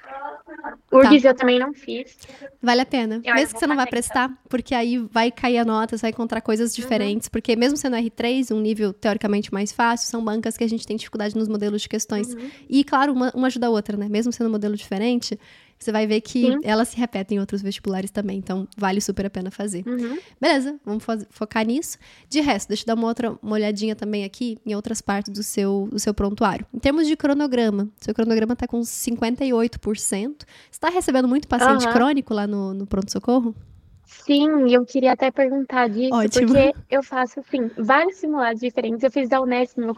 URGS 0.92 1.22
tá. 1.22 1.28
eu 1.30 1.34
também 1.34 1.58
não 1.58 1.72
fiz. 1.72 2.18
Vale 2.62 2.82
a 2.82 2.86
pena. 2.86 3.22
Eu 3.24 3.34
mesmo 3.34 3.54
que 3.54 3.60
você 3.60 3.66
não 3.66 3.76
vai 3.76 3.86
prestar, 3.86 4.26
então. 4.26 4.38
porque 4.46 4.74
aí 4.74 4.98
vai 4.98 5.30
cair 5.30 5.56
a 5.56 5.64
nota, 5.64 5.96
você 5.96 6.02
vai 6.02 6.10
encontrar 6.10 6.42
coisas 6.42 6.76
uhum. 6.76 6.82
diferentes, 6.82 7.28
uhum. 7.28 7.32
porque 7.32 7.56
mesmo 7.56 7.78
sendo 7.78 7.96
R3, 7.96 8.54
um 8.54 8.60
nível 8.60 8.92
teoricamente 8.92 9.52
mais 9.52 9.72
fácil, 9.72 10.06
são 10.06 10.22
bancas 10.22 10.56
que 10.58 10.64
a 10.64 10.68
gente 10.68 10.86
tem 10.86 10.96
dificuldade 10.96 11.34
nos 11.34 11.48
modelos 11.48 11.80
de 11.80 11.88
questões. 11.88 12.34
Uhum. 12.34 12.50
E, 12.68 12.84
claro, 12.84 13.12
uma, 13.14 13.30
uma 13.34 13.46
ajuda 13.46 13.68
a 13.68 13.70
outra, 13.70 13.96
né? 13.96 14.06
Mesmo 14.06 14.32
sendo 14.32 14.48
um 14.48 14.52
modelo 14.52 14.76
diferente, 14.76 15.38
você 15.82 15.92
vai 15.92 16.06
ver 16.06 16.20
que 16.20 16.52
Sim. 16.52 16.60
elas 16.62 16.88
se 16.88 16.96
repetem 16.96 17.36
em 17.36 17.40
outros 17.40 17.62
vestibulares 17.62 18.10
também, 18.10 18.38
então 18.38 18.66
vale 18.76 19.00
super 19.00 19.26
a 19.26 19.30
pena 19.30 19.50
fazer. 19.50 19.84
Uhum. 19.86 20.18
Beleza, 20.40 20.78
vamos 20.84 21.04
focar 21.30 21.66
nisso. 21.66 21.98
De 22.28 22.40
resto, 22.40 22.68
deixa 22.68 22.82
eu 22.82 22.86
dar 22.86 22.94
uma 22.94 23.08
outra 23.08 23.36
uma 23.42 23.54
olhadinha 23.54 23.94
também 23.94 24.24
aqui 24.24 24.58
em 24.64 24.74
outras 24.74 25.00
partes 25.00 25.32
do 25.32 25.42
seu, 25.42 25.88
do 25.90 25.98
seu 25.98 26.14
prontuário. 26.14 26.66
Em 26.72 26.78
termos 26.78 27.06
de 27.06 27.16
cronograma, 27.16 27.88
seu 27.98 28.14
cronograma 28.14 28.52
está 28.52 28.66
com 28.66 28.80
58%. 28.80 29.82
Você 29.92 30.36
está 30.70 30.88
recebendo 30.88 31.28
muito 31.28 31.48
paciente 31.48 31.86
uhum. 31.86 31.92
crônico 31.92 32.34
lá 32.34 32.46
no, 32.46 32.74
no 32.74 32.86
pronto-socorro? 32.86 33.54
Sim, 34.04 34.72
eu 34.72 34.84
queria 34.84 35.12
até 35.12 35.30
perguntar 35.30 35.88
disso, 35.88 36.14
Ótimo. 36.14 36.46
porque 36.46 36.72
eu 36.90 37.02
faço, 37.02 37.40
assim, 37.40 37.70
vários 37.76 38.16
simulados 38.16 38.60
diferentes. 38.60 39.02
Eu 39.02 39.10
fiz 39.10 39.28
da 39.28 39.40
Unesp, 39.40 39.78
meu, 39.78 39.94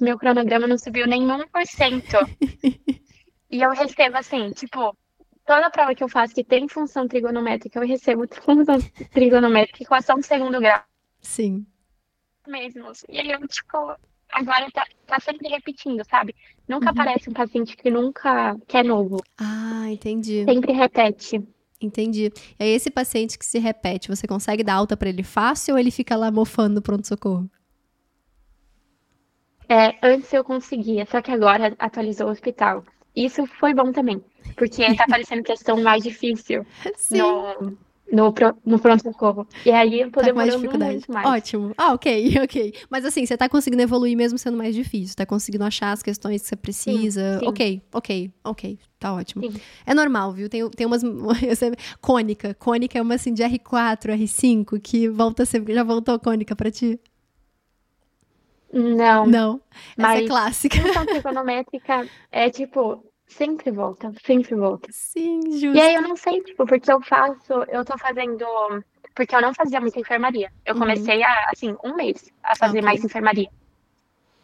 meu 0.00 0.18
cronograma 0.18 0.66
não 0.66 0.78
subiu 0.78 1.06
nem 1.06 1.26
1%. 1.26 2.02
e 3.50 3.60
eu 3.60 3.70
recebo, 3.70 4.16
assim, 4.16 4.50
tipo, 4.52 4.96
toda 5.48 5.70
prova 5.70 5.94
que 5.94 6.04
eu 6.04 6.08
faço 6.10 6.34
que 6.34 6.44
tem 6.44 6.68
função 6.68 7.08
trigonométrica, 7.08 7.78
eu 7.78 7.86
recebo 7.86 8.26
função 8.44 8.78
trigonométrica, 9.10 9.82
equação 9.82 10.18
de 10.18 10.26
segundo 10.26 10.60
grau. 10.60 10.82
Sim. 11.22 11.66
Mesmo. 12.46 12.92
E 13.08 13.18
aí 13.18 13.30
eu, 13.30 13.40
tipo, 13.48 13.96
agora 14.30 14.70
tá, 14.70 14.86
tá 15.06 15.18
sempre 15.18 15.48
repetindo, 15.48 16.04
sabe? 16.04 16.36
Nunca 16.68 16.86
uhum. 16.86 16.92
aparece 16.92 17.30
um 17.30 17.32
paciente 17.32 17.76
que 17.76 17.90
nunca, 17.90 18.56
que 18.66 18.76
é 18.76 18.82
novo. 18.82 19.22
Ah, 19.38 19.86
entendi. 19.90 20.44
Sempre 20.44 20.72
repete. 20.72 21.42
Entendi. 21.80 22.30
E 22.58 22.64
aí, 22.64 22.70
esse 22.70 22.90
paciente 22.90 23.38
que 23.38 23.46
se 23.46 23.58
repete, 23.58 24.08
você 24.08 24.26
consegue 24.26 24.62
dar 24.62 24.74
alta 24.74 24.96
para 24.96 25.08
ele 25.08 25.22
fácil 25.22 25.74
ou 25.74 25.78
ele 25.78 25.90
fica 25.90 26.14
lá 26.16 26.30
mofando 26.30 26.76
no 26.76 26.82
pronto-socorro? 26.82 27.48
É, 29.68 29.96
antes 30.02 30.32
eu 30.32 30.42
conseguia, 30.42 31.06
só 31.06 31.22
que 31.22 31.30
agora 31.30 31.74
atualizou 31.78 32.28
o 32.28 32.30
hospital. 32.30 32.84
Isso 33.18 33.44
foi 33.58 33.74
bom 33.74 33.90
também, 33.90 34.22
porque 34.56 34.94
tá 34.94 35.02
aparecendo 35.08 35.42
questão 35.42 35.82
mais 35.82 36.04
difícil 36.04 36.64
Sim. 36.96 37.18
no, 37.18 37.76
no, 38.12 38.34
no 38.64 38.78
pronto-socorro. 38.78 39.44
E 39.66 39.72
aí 39.72 40.02
eu 40.02 40.10
tô 40.12 40.20
tá 40.20 40.26
demorando 40.26 40.60
muito 40.60 40.78
mais. 41.12 41.26
Ótimo. 41.26 41.72
Ah, 41.76 41.94
ok, 41.94 42.38
ok. 42.40 42.74
Mas 42.88 43.04
assim, 43.04 43.26
você 43.26 43.36
tá 43.36 43.48
conseguindo 43.48 43.82
evoluir 43.82 44.16
mesmo 44.16 44.38
sendo 44.38 44.56
mais 44.56 44.72
difícil. 44.72 45.16
Tá 45.16 45.26
conseguindo 45.26 45.64
achar 45.64 45.90
as 45.90 46.00
questões 46.00 46.42
que 46.42 46.48
você 46.48 46.54
precisa. 46.54 47.34
Sim, 47.34 47.40
sim. 47.40 47.48
Ok, 47.48 47.82
ok, 47.92 48.32
ok. 48.44 48.78
Tá 49.00 49.12
ótimo. 49.12 49.50
Sim. 49.50 49.60
É 49.84 49.92
normal, 49.92 50.32
viu? 50.32 50.48
Tem, 50.48 50.68
tem 50.70 50.86
umas. 50.86 51.02
cônica. 52.00 52.54
Cônica 52.54 52.98
é 52.98 53.02
uma 53.02 53.14
assim 53.14 53.34
de 53.34 53.42
R4, 53.42 54.16
R5, 54.16 54.80
que 54.80 55.08
volta 55.08 55.44
sempre. 55.44 55.74
Já 55.74 55.82
voltou 55.82 56.16
cônica 56.20 56.54
pra 56.54 56.70
ti? 56.70 57.00
Não. 58.72 59.26
Não. 59.26 59.60
Essa 59.96 60.18
é 60.18 60.26
clássica. 60.26 60.78
Função 60.78 61.06
trigonométrica 61.06 62.06
é 62.30 62.50
tipo, 62.50 63.02
sempre 63.28 63.70
volta, 63.70 64.12
sempre 64.24 64.54
volta. 64.54 64.88
Sim, 64.90 65.40
justo. 65.52 65.76
E 65.76 65.80
aí 65.80 65.94
eu 65.94 66.02
não 66.02 66.16
sei, 66.16 66.42
tipo, 66.42 66.66
porque 66.66 66.90
eu 66.90 67.00
faço, 67.00 67.52
eu 67.68 67.84
tô 67.84 67.96
fazendo. 67.98 68.44
Porque 69.14 69.34
eu 69.34 69.42
não 69.42 69.52
fazia 69.52 69.80
muita 69.80 70.00
enfermaria. 70.00 70.52
Eu 70.64 70.74
uhum. 70.74 70.80
comecei 70.80 71.22
a, 71.22 71.50
assim, 71.52 71.76
um 71.84 71.94
mês 71.94 72.30
a 72.42 72.56
fazer 72.56 72.78
okay. 72.78 72.82
mais 72.82 73.04
enfermaria. 73.04 73.48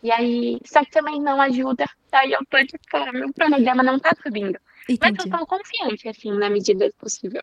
E 0.03 0.13
aí, 0.13 0.59
só 0.67 0.85
que 0.85 0.91
também 0.91 1.21
não 1.21 1.41
ajuda. 1.41 1.87
Aí 2.13 2.33
eu 2.33 2.41
tô, 2.51 2.59
tipo, 2.59 3.13
meu 3.13 3.33
cronograma 3.33 3.83
não 3.83 3.99
tá 3.99 4.13
subindo. 4.23 4.59
Entendi. 4.89 5.17
Mas 5.17 5.27
eu 5.27 5.39
tô 5.39 5.47
confiante, 5.47 6.09
assim, 6.09 6.31
na 6.33 6.51
medida 6.51 6.89
do 6.89 6.95
possível. 6.97 7.43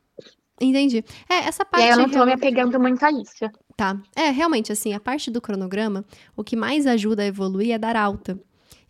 Entendi. 0.59 1.03
É, 1.27 1.47
essa 1.47 1.65
parte. 1.65 1.83
E 1.83 1.87
aí 1.87 1.91
eu 1.91 1.97
não 1.97 2.05
tô 2.05 2.15
realmente... 2.15 2.39
me 2.39 2.47
apegando 2.47 2.79
muito 2.79 3.03
a 3.03 3.11
isso. 3.11 3.49
Tá. 3.75 3.99
É, 4.15 4.29
realmente, 4.29 4.71
assim, 4.71 4.93
a 4.93 4.99
parte 4.99 5.31
do 5.31 5.41
cronograma, 5.41 6.05
o 6.35 6.43
que 6.43 6.55
mais 6.55 6.85
ajuda 6.85 7.23
a 7.23 7.25
evoluir 7.25 7.73
é 7.73 7.79
dar 7.79 7.95
alta. 7.95 8.39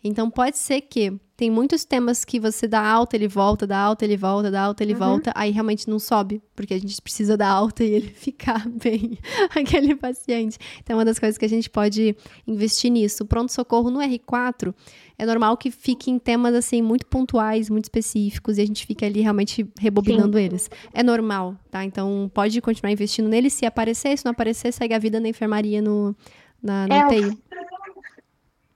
Então, 0.04 0.30
pode 0.30 0.58
ser 0.58 0.82
que 0.82 1.18
tem 1.42 1.50
muitos 1.50 1.84
temas 1.84 2.24
que 2.24 2.38
você 2.38 2.68
dá 2.68 2.80
alta, 2.80 3.16
ele 3.16 3.26
volta, 3.26 3.66
dá 3.66 3.76
alta, 3.76 4.04
ele 4.04 4.16
volta, 4.16 4.48
dá 4.48 4.62
alta, 4.62 4.84
ele 4.84 4.92
uhum. 4.92 4.98
volta, 5.00 5.32
aí 5.34 5.50
realmente 5.50 5.90
não 5.90 5.98
sobe, 5.98 6.40
porque 6.54 6.72
a 6.72 6.78
gente 6.78 7.02
precisa 7.02 7.36
dar 7.36 7.48
alta 7.48 7.82
e 7.82 7.92
ele 7.92 8.06
ficar 8.10 8.64
bem, 8.70 9.18
aquele 9.50 9.96
paciente. 9.96 10.56
Então, 10.78 10.94
é 10.94 10.98
uma 10.98 11.04
das 11.04 11.18
coisas 11.18 11.36
que 11.36 11.44
a 11.44 11.48
gente 11.48 11.68
pode 11.68 12.16
investir 12.46 12.92
nisso. 12.92 13.24
O 13.24 13.26
pronto-socorro 13.26 13.90
no 13.90 13.98
R4 13.98 14.72
é 15.18 15.26
normal 15.26 15.56
que 15.56 15.72
fique 15.72 16.12
em 16.12 16.18
temas, 16.20 16.54
assim, 16.54 16.80
muito 16.80 17.06
pontuais, 17.06 17.68
muito 17.68 17.86
específicos, 17.86 18.56
e 18.56 18.60
a 18.60 18.64
gente 18.64 18.86
fica 18.86 19.04
ali 19.04 19.20
realmente 19.20 19.68
rebobinando 19.80 20.38
Sim. 20.38 20.44
eles. 20.44 20.70
É 20.94 21.02
normal, 21.02 21.56
tá? 21.72 21.84
Então, 21.84 22.30
pode 22.32 22.60
continuar 22.60 22.92
investindo 22.92 23.28
nele. 23.28 23.50
Se 23.50 23.66
aparecer, 23.66 24.16
se 24.16 24.24
não 24.24 24.30
aparecer, 24.30 24.72
segue 24.72 24.94
a 24.94 24.98
vida 25.00 25.18
na 25.18 25.28
enfermaria 25.28 25.82
no, 25.82 26.14
na, 26.62 26.86
na 26.86 26.98
é, 26.98 27.06
UTI. 27.06 27.38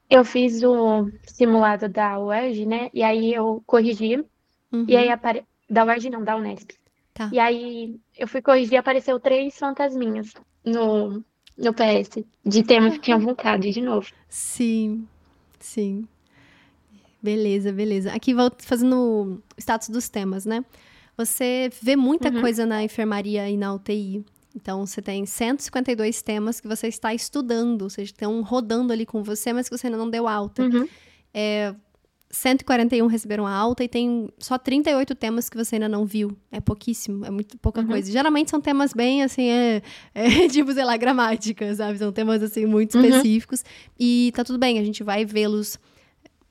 Eu 0.08 0.25
fiz 0.25 0.62
o 0.62 1.10
simulado 1.26 1.88
da 1.88 2.18
UERJ, 2.18 2.66
né? 2.66 2.90
E 2.94 3.02
aí 3.02 3.34
eu 3.34 3.62
corrigi. 3.66 4.25
Uhum. 4.72 4.84
E 4.88 4.96
aí 4.96 5.10
apare... 5.10 5.44
Da 5.68 5.84
UERJ 5.84 6.10
não, 6.10 6.22
da 6.22 6.36
Unesp. 6.36 6.70
Tá. 7.12 7.28
E 7.32 7.38
aí 7.38 7.98
eu 8.16 8.28
fui 8.28 8.40
corrigir 8.40 8.75
e 8.75 8.76
apareceu 8.76 9.18
três 9.18 9.58
fantasminhas 9.58 10.32
no, 10.64 11.25
no 11.58 11.75
PS. 11.75 12.25
De 12.44 12.62
temas 12.62 12.94
que 12.94 13.00
tinham 13.00 13.18
voltado 13.18 13.68
de 13.68 13.80
novo. 13.80 14.06
Sim, 14.28 15.08
sim. 15.58 16.06
Beleza, 17.22 17.72
beleza. 17.72 18.12
Aqui 18.12 18.32
vou 18.32 18.52
fazendo 18.58 19.42
o 19.56 19.60
status 19.60 19.88
dos 19.88 20.08
temas, 20.08 20.46
né? 20.46 20.64
Você 21.16 21.70
vê 21.82 21.96
muita 21.96 22.28
uhum. 22.28 22.40
coisa 22.40 22.66
na 22.66 22.84
enfermaria 22.84 23.48
e 23.48 23.56
na 23.56 23.75
UTI. 23.75 24.25
Então, 24.56 24.86
você 24.86 25.02
tem 25.02 25.26
152 25.26 26.22
temas 26.22 26.60
que 26.60 26.66
você 26.66 26.88
está 26.88 27.12
estudando, 27.12 27.82
ou 27.82 27.90
seja, 27.90 28.10
estão 28.10 28.40
rodando 28.40 28.90
ali 28.90 29.04
com 29.04 29.22
você, 29.22 29.52
mas 29.52 29.68
que 29.68 29.76
você 29.76 29.86
ainda 29.86 29.98
não 29.98 30.08
deu 30.08 30.26
alta. 30.26 30.62
Uhum. 30.62 30.88
É, 31.34 31.75
141 32.30 33.06
receberam 33.06 33.46
alta 33.46 33.84
e 33.84 33.88
tem 33.88 34.30
só 34.38 34.56
38 34.56 35.14
temas 35.14 35.50
que 35.50 35.58
você 35.58 35.76
ainda 35.76 35.90
não 35.90 36.06
viu. 36.06 36.34
É 36.50 36.58
pouquíssimo, 36.58 37.26
é 37.26 37.30
muito 37.30 37.58
pouca 37.58 37.82
uhum. 37.82 37.86
coisa. 37.86 38.10
Geralmente 38.10 38.50
são 38.50 38.58
temas 38.58 38.94
bem, 38.94 39.22
assim, 39.22 39.46
é, 39.46 39.82
é, 40.14 40.25
tipo, 40.48 40.72
sei 40.72 40.84
lá, 40.84 40.96
gramática, 40.96 41.75
sabe? 41.75 41.98
São 41.98 42.10
temas, 42.10 42.42
assim, 42.42 42.64
muito 42.64 42.96
uhum. 42.96 43.04
específicos. 43.04 43.60
Uhum. 43.60 43.94
E 44.00 44.32
tá 44.34 44.42
tudo 44.42 44.58
bem, 44.58 44.78
a 44.78 44.82
gente 44.82 45.02
vai 45.02 45.26
vê-los 45.26 45.78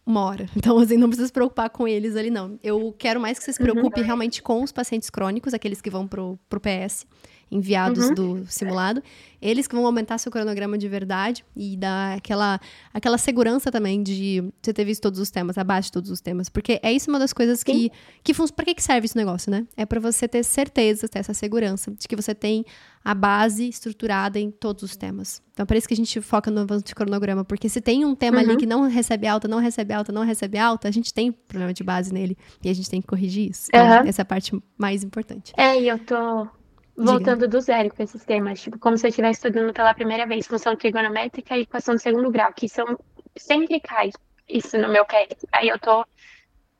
uma 0.05 0.21
hora. 0.21 0.47
Então, 0.55 0.77
assim, 0.77 0.95
não 0.95 1.07
precisa 1.07 1.25
se 1.25 1.33
preocupar 1.33 1.71
com 1.71 1.87
eles 1.87 2.15
ali, 2.15 2.29
não. 2.29 2.59
Eu 2.63 2.93
quero 2.95 3.19
mais 3.19 3.39
que 3.39 3.45
você 3.45 3.53
se 3.53 3.59
uhum. 3.59 3.71
preocupe 3.71 3.99
uhum. 3.99 4.05
realmente 4.05 4.43
com 4.43 4.61
os 4.61 4.71
pacientes 4.71 5.09
crônicos, 5.09 5.55
aqueles 5.55 5.81
que 5.81 5.89
vão 5.89 6.07
pro, 6.07 6.37
pro 6.47 6.61
PS 6.61 7.07
enviados 7.51 8.07
uhum. 8.09 8.13
do 8.13 8.45
simulado. 8.47 9.01
Eles 9.41 9.67
que 9.67 9.75
vão 9.75 9.85
aumentar 9.85 10.17
seu 10.17 10.31
cronograma 10.31 10.77
de 10.77 10.87
verdade 10.87 11.45
e 11.55 11.77
dar 11.77 12.17
aquela, 12.17 12.59
aquela 12.93 13.17
segurança 13.17 13.71
também 13.71 14.01
de 14.01 14.43
você 14.61 14.73
ter 14.73 14.85
visto 14.85 15.01
todos 15.03 15.19
os 15.19 15.29
temas, 15.29 15.57
abaixo 15.57 15.89
de 15.89 15.91
todos 15.91 16.09
os 16.09 16.19
temas. 16.19 16.49
Porque 16.49 16.79
é 16.81 16.91
isso 16.91 17.09
uma 17.09 17.19
das 17.19 17.31
coisas 17.31 17.63
que. 17.63 17.91
que 18.23 18.33
Para 18.33 18.65
que, 18.65 18.75
que 18.75 18.83
serve 18.83 19.05
esse 19.05 19.15
negócio, 19.15 19.51
né? 19.51 19.65
É 19.77 19.85
para 19.85 19.99
você 19.99 20.27
ter 20.27 20.43
certeza, 20.43 21.07
ter 21.07 21.19
essa 21.19 21.33
segurança 21.33 21.91
de 21.91 22.07
que 22.07 22.15
você 22.15 22.33
tem 22.33 22.65
a 23.03 23.13
base 23.13 23.69
estruturada 23.69 24.39
em 24.39 24.49
todos 24.49 24.81
os 24.81 24.95
temas. 24.95 25.43
Então, 25.53 25.63
é 25.63 25.65
por 25.65 25.77
isso 25.77 25.87
que 25.87 25.93
a 25.93 25.97
gente 25.97 26.19
foca 26.21 26.49
no 26.49 26.61
avanço 26.61 26.85
de 26.85 26.95
cronograma, 26.95 27.45
porque 27.45 27.69
se 27.69 27.79
tem 27.79 28.03
um 28.03 28.15
tema 28.15 28.37
uhum. 28.37 28.43
ali 28.43 28.57
que 28.57 28.65
não 28.65 28.89
recebe 28.89 29.27
alta, 29.27 29.47
não 29.47 29.59
recebe 29.59 29.93
alta, 29.93 30.11
não 30.11 30.23
recebe 30.23 30.57
alta, 30.57 30.87
a 30.87 30.91
gente 30.91 31.13
tem 31.13 31.31
problema 31.31 31.71
de 31.71 31.83
base 31.83 32.11
nele 32.11 32.35
e 32.63 32.69
a 32.69 32.73
gente 32.73 32.89
tem 32.89 32.99
que 32.99 33.07
corrigir 33.07 33.51
isso. 33.51 33.67
Então, 33.69 33.85
uhum. 33.85 34.07
essa 34.07 34.21
é 34.21 34.23
a 34.23 34.25
parte 34.25 34.59
mais 34.75 35.03
importante. 35.03 35.53
É, 35.55 35.79
e 35.79 35.87
eu 35.87 35.99
tô 35.99 36.47
voltando 36.95 37.41
Diga. 37.41 37.47
do 37.47 37.61
zero 37.61 37.93
com 37.93 38.03
esses 38.03 38.23
temas, 38.23 38.61
tipo, 38.61 38.79
como 38.79 38.97
se 38.97 39.05
eu 39.05 39.09
estivesse 39.09 39.39
estudando 39.39 39.73
pela 39.73 39.93
primeira 39.93 40.25
vez 40.25 40.47
função 40.47 40.75
trigonométrica 40.75 41.57
e 41.57 41.61
equação 41.61 41.95
de 41.95 42.01
segundo 42.01 42.31
grau, 42.31 42.53
que 42.53 42.69
são 42.69 42.97
sempre 43.37 43.79
cai 43.79 44.11
isso 44.47 44.77
no 44.77 44.89
meu 44.89 45.05
pé. 45.05 45.27
Aí 45.51 45.67
eu 45.67 45.79
tô 45.79 46.05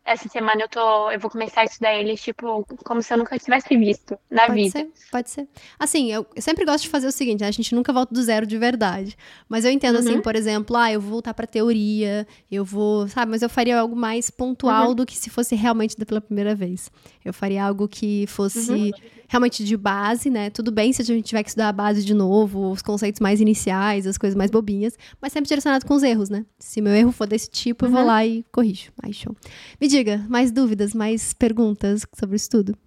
essa 0.06 0.30
semana 0.30 0.62
eu 0.62 0.70
tô, 0.70 1.10
eu 1.10 1.20
vou 1.20 1.32
começar 1.32 1.62
a 1.62 1.66
estudar 1.66 1.96
eles, 1.96 2.22
tipo, 2.22 2.64
como 2.86 3.02
se 3.02 3.12
eu 3.12 3.18
nunca 3.18 3.40
tivesse 3.40 3.76
visto 3.76 4.16
na 4.30 4.46
pode 4.46 4.62
vida. 4.62 4.80
Ser, 4.80 4.92
pode 5.12 5.30
ser. 5.32 5.48
Assim, 5.80 6.12
eu, 6.12 6.26
eu 6.36 6.42
sempre 6.44 6.64
gosto 6.64 6.84
de 6.84 6.90
fazer 6.90 7.08
o 7.08 7.12
seguinte, 7.12 7.42
né? 7.42 7.48
a 7.48 7.52
gente 7.52 7.74
nunca 7.74 7.92
volta 7.92 8.14
do 8.14 8.22
zero 8.22 8.46
de 8.46 8.56
verdade. 8.56 9.18
Mas 9.50 9.66
eu 9.66 9.72
entendo, 9.72 9.98
assim, 9.98 10.10
uhum. 10.10 10.14
assim, 10.16 10.22
por 10.22 10.36
exemplo, 10.36 10.78
ah, 10.78 10.92
eu 10.92 11.02
vou 11.02 11.10
voltar 11.10 11.34
pra 11.34 11.48
teoria, 11.48 12.28
eu 12.52 12.64
vou, 12.64 13.08
sabe, 13.08 13.32
mas 13.32 13.42
eu 13.42 13.50
faria 13.50 13.80
algo 13.80 13.96
mais 13.96 14.30
pontual 14.30 14.90
uhum. 14.90 14.96
do 14.96 15.06
que 15.08 15.18
se 15.18 15.32
fosse 15.32 15.56
realmente 15.56 15.96
pela 15.96 16.22
primeira 16.22 16.54
vez. 16.54 16.92
Eu 17.24 17.34
faria 17.34 17.66
algo 17.66 17.88
que 17.88 18.28
fosse 18.28 18.72
uhum. 18.72 18.92
realmente 19.28 19.64
de 19.64 19.76
base, 19.76 20.30
né? 20.30 20.52
Tudo 20.52 20.72
bem 20.72 20.94
se 20.94 21.02
a 21.02 21.06
gente 21.06 21.26
tiver 21.26 21.42
que 21.42 21.50
estudar 21.50 21.70
a 21.70 21.74
base 21.74 22.06
de 22.06 22.14
novo, 22.14 22.70
os 22.70 22.84
conceitos 22.84 23.20
mais 23.20 23.42
iniciais, 23.42 24.06
as 24.06 24.20
coisas 24.20 24.38
mais 24.38 24.52
bobinhas, 24.52 24.96
mas 25.20 25.34
sempre 25.34 25.48
direcionado 25.48 25.84
com 25.84 25.96
os 25.96 26.04
erros, 26.04 26.30
né? 26.30 26.46
Se 26.60 26.80
meu 26.80 26.94
erro 26.94 27.12
for 27.12 27.26
desse 27.26 27.50
tipo, 27.50 27.86
eu 27.86 27.90
vou 27.90 28.02
uhum. 28.02 28.06
lá 28.06 28.24
e 28.24 28.46
corrijo. 28.52 28.92
Aí, 29.02 29.12
show. 29.12 29.36
Me 29.82 29.88
diga, 29.96 30.18
mais 30.30 30.52
dúvidas, 30.52 30.94
mais 30.94 31.34
perguntas 31.34 32.06
sobre 32.14 32.36
o 32.36 32.44
estudo? 32.44 32.78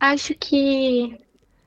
Acho 0.00 0.34
que. 0.34 1.16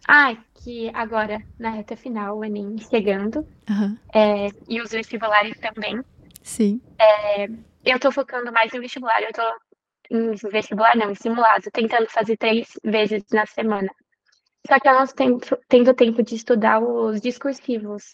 Ah, 0.05 0.35
que 0.55 0.91
agora, 0.93 1.41
na 1.57 1.69
reta 1.69 1.95
final, 1.95 2.37
o 2.37 2.43
Enem 2.43 2.77
chegando, 2.77 3.47
Aham. 3.69 3.97
é, 4.13 4.47
e 4.67 4.81
os 4.81 4.91
vestibulares 4.91 5.57
também, 5.59 6.01
Sim. 6.43 6.81
é, 6.99 7.47
eu 7.85 7.97
tô 7.99 8.11
focando 8.11 8.51
mais 8.51 8.73
no 8.73 8.81
vestibular. 8.81 9.23
Eu 9.23 9.31
tô 9.31 9.41
em 10.11 10.35
vestibular, 10.51 10.95
não, 10.97 11.11
em 11.11 11.15
simulado, 11.15 11.71
tentando 11.71 12.09
fazer 12.09 12.35
três 12.35 12.67
vezes 12.83 13.23
na 13.31 13.45
semana. 13.45 13.89
Só 14.67 14.77
que 14.77 14.89
eu 14.89 14.93
não 14.93 15.07
tenho 15.07 15.39
tendo 15.69 15.93
tempo 15.93 16.21
de 16.21 16.35
estudar 16.35 16.81
os 16.81 17.21
discursivos. 17.21 18.13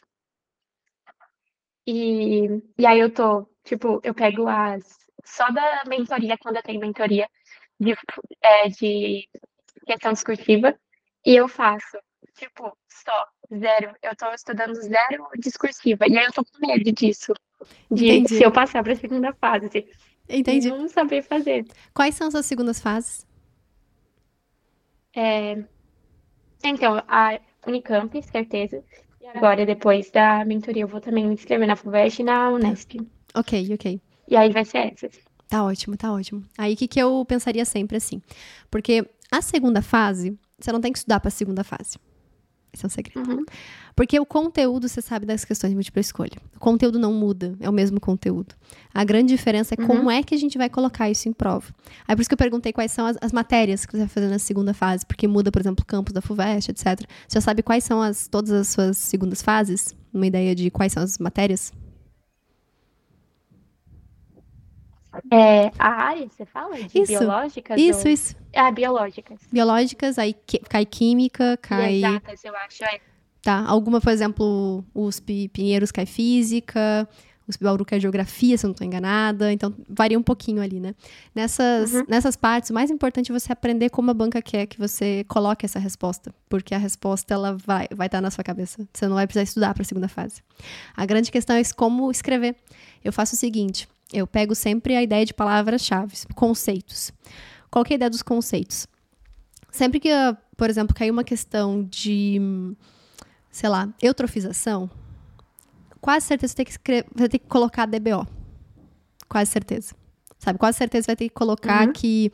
E, 1.88 2.46
e 2.78 2.86
aí 2.86 3.00
eu 3.00 3.12
tô, 3.12 3.51
tipo, 3.64 4.00
eu 4.04 4.14
pego 4.14 4.48
as. 4.48 4.84
Só 5.24 5.50
da 5.52 5.84
mentoria, 5.88 6.38
quando 6.38 6.56
eu 6.58 6.64
tenho 6.64 6.80
mentoria 6.80 7.30
de, 7.80 7.96
é, 8.42 8.68
de 8.70 9.28
questão 9.86 10.14
discursiva, 10.14 10.76
e 11.26 11.36
eu 11.36 11.48
faço, 11.48 11.98
tipo, 12.38 12.76
só, 12.88 13.28
zero. 13.56 13.96
Eu 14.02 14.16
tô 14.16 14.32
estudando 14.34 14.74
zero 14.76 15.28
discursiva. 15.38 16.06
E 16.08 16.18
aí 16.18 16.26
eu 16.26 16.32
tô 16.32 16.44
com 16.44 16.66
medo 16.66 16.92
disso. 16.92 17.34
De 17.92 18.08
Entendi. 18.08 18.38
se 18.38 18.44
eu 18.44 18.52
passar 18.52 18.84
pra 18.84 18.96
segunda 18.96 19.34
fase. 19.34 19.86
Entendi. 20.28 20.70
Não 20.70 20.88
saber 20.88 21.22
fazer. 21.22 21.66
Quais 21.94 22.16
são 22.16 22.28
as 22.28 22.34
suas 22.34 22.46
segundas 22.46 22.80
fases? 22.80 23.28
É, 25.16 25.64
Então, 26.64 27.04
a 27.08 27.40
Unicamp, 27.68 28.22
certeza. 28.24 28.84
E 29.20 29.28
agora, 29.28 29.66
depois 29.66 30.10
da 30.10 30.44
mentoria, 30.46 30.84
eu 30.84 30.88
vou 30.88 31.02
também 31.02 31.28
me 31.28 31.34
inscrever 31.34 31.68
na 31.68 31.76
FUVEST 31.76 32.22
e 32.22 32.24
na 32.24 32.50
Unesp. 32.50 32.96
Ok, 33.34 33.74
ok. 33.74 34.02
E 34.28 34.36
aí 34.36 34.52
vai 34.52 34.66
ser 34.66 34.94
essas. 34.94 35.20
Tá 35.48 35.64
ótimo, 35.64 35.98
tá 35.98 36.14
ótimo. 36.14 36.44
Aí 36.58 36.74
o 36.74 36.78
que, 36.78 36.88
que 36.88 37.02
eu 37.02 37.26
pensaria 37.26 37.66
sempre 37.66 37.98
assim? 37.98 38.22
Porque 38.70 39.06
a 39.30 39.42
segunda 39.42 39.82
fase, 39.82 40.38
você 40.58 40.72
não 40.72 40.80
tem 40.80 40.92
que 40.92 41.00
estudar 41.00 41.20
pra 41.20 41.30
segunda 41.30 41.64
fase. 41.64 41.98
Esse 42.74 42.86
é 42.86 42.88
um 42.88 42.90
segredo. 42.90 43.30
Uhum. 43.30 43.44
Porque 43.94 44.18
o 44.18 44.26
conteúdo, 44.26 44.88
você 44.88 45.02
sabe 45.02 45.26
das 45.26 45.44
questões 45.44 45.72
de 45.72 45.76
múltipla 45.76 46.00
escolha. 46.00 46.38
O 46.56 46.60
conteúdo 46.60 46.98
não 46.98 47.14
muda, 47.14 47.54
é 47.60 47.70
o 47.70 47.74
mesmo 47.74 48.00
conteúdo. 48.00 48.56
A 48.94 49.04
grande 49.04 49.36
diferença 49.36 49.74
é 49.74 49.78
como 49.78 50.10
é 50.10 50.24
que 50.24 50.34
a 50.34 50.38
gente 50.38 50.58
vai 50.58 50.70
colocar 50.70 51.10
isso 51.10 51.28
em 51.28 51.34
prova. 51.34 51.68
Aí 52.08 52.16
por 52.16 52.22
isso 52.22 52.30
que 52.30 52.34
eu 52.34 52.38
perguntei 52.38 52.72
quais 52.72 52.94
são 52.94 53.06
as, 53.06 53.18
as 53.20 53.34
matérias 53.34 53.86
que 53.86 53.92
você 53.92 54.00
vai 54.00 54.08
fazer 54.08 54.30
na 54.30 54.40
segunda 54.40 54.74
fase, 54.74 55.06
porque 55.06 55.28
muda, 55.28 55.52
por 55.52 55.62
exemplo, 55.62 55.84
o 55.84 55.86
campus 55.86 56.14
da 56.14 56.22
FUVEST, 56.22 56.70
etc. 56.70 57.02
Você 57.28 57.36
já 57.36 57.42
sabe 57.42 57.62
quais 57.62 57.84
são 57.84 58.02
as, 58.02 58.30
todas 58.30 58.52
as 58.52 58.70
suas 58.70 58.98
segundas 58.98 59.42
fases? 59.42 59.94
Uma 60.14 60.28
ideia 60.28 60.56
de 60.56 60.72
quais 60.72 60.94
são 60.94 61.04
as 61.04 61.18
matérias? 61.18 61.74
É, 65.32 65.72
a 65.78 65.90
área, 65.90 66.28
você 66.30 66.46
fala? 66.46 66.76
De 66.76 67.02
Isso, 67.02 67.12
biológicas? 67.18 67.80
Isso, 67.80 68.08
ou... 68.08 68.14
isso. 68.14 68.36
Ah, 68.56 68.72
biológicas. 68.72 69.40
Biológicas, 69.52 70.18
aí 70.18 70.36
cai 70.70 70.86
química, 70.86 71.58
cai. 71.58 71.96
exatas, 71.96 72.44
eu 72.44 72.56
acho. 72.56 72.84
É. 72.86 73.00
Tá, 73.42 73.66
alguma, 73.68 74.00
por 74.00 74.12
exemplo, 74.12 74.84
USP 74.94 75.50
Pinheiros 75.50 75.92
cai 75.92 76.06
física, 76.06 77.08
USP 77.48 77.64
Bauru 77.64 77.84
cai 77.84 78.00
geografia, 78.00 78.56
se 78.58 78.66
eu 78.66 78.70
não 78.70 78.74
estou 78.74 78.86
enganada, 78.86 79.52
então 79.52 79.74
varia 79.90 80.18
um 80.18 80.22
pouquinho 80.22 80.62
ali, 80.62 80.80
né? 80.80 80.94
Nessas, 81.34 81.92
Uhum. 81.92 82.04
nessas 82.08 82.36
partes, 82.36 82.70
o 82.70 82.74
mais 82.74 82.92
importante 82.92 83.32
é 83.32 83.34
você 83.38 83.52
aprender 83.52 83.90
como 83.90 84.12
a 84.12 84.14
banca 84.14 84.42
quer 84.42 84.68
que 84.68 84.78
você 84.78 85.26
coloque 85.28 85.66
essa 85.66 85.80
resposta, 85.80 86.34
porque 86.48 86.76
a 86.76 86.78
resposta 86.78 87.34
ela 87.34 87.58
vai 87.66 87.88
vai 87.96 88.08
estar 88.08 88.22
na 88.22 88.30
sua 88.32 88.44
cabeça. 88.44 88.88
Você 88.94 89.08
não 89.08 89.16
vai 89.16 89.26
precisar 89.26 89.44
estudar 89.44 89.74
para 89.74 89.82
a 89.82 89.86
segunda 89.86 90.08
fase. 90.08 90.42
A 90.96 91.06
grande 91.06 91.32
questão 91.32 91.56
é 91.56 91.62
como 91.76 92.12
escrever. 92.12 92.56
Eu 93.04 93.12
faço 93.12 93.34
o 93.34 93.38
seguinte, 93.38 93.90
eu 94.14 94.28
pego 94.28 94.54
sempre 94.56 94.96
a 94.96 95.02
ideia 95.04 95.26
de 95.26 95.34
palavras-chave, 95.34 96.16
conceitos. 96.36 97.12
Qual 97.70 97.84
é 97.90 97.94
a 97.94 97.96
ideia 97.96 98.10
dos 98.10 98.22
conceitos? 98.22 98.88
Sempre 99.72 100.00
que, 100.00 100.10
ah, 100.10 100.36
por 100.58 100.70
exemplo, 100.70 100.94
cair 100.96 101.12
uma 101.12 101.24
questão 101.24 101.84
de 101.84 102.40
sei 103.50 103.70
lá, 103.70 103.90
eutrofização, 104.02 104.90
quase 106.00 106.26
certeza 106.26 106.52
você 106.52 106.56
tem 106.58 106.66
que 106.66 106.72
escrever, 106.72 107.06
vai 107.14 107.28
ter 107.30 107.40
que 107.40 107.48
colocar 107.48 107.86
DBO. 107.86 108.26
Quase 109.28 109.52
certeza. 109.52 109.94
Sabe? 110.40 110.58
Quase 110.58 110.78
certeza 110.78 111.06
vai 111.08 111.16
ter 111.16 111.30
que 111.30 111.34
colocar 111.36 111.88
Uhum. 111.88 111.94
que 111.94 112.32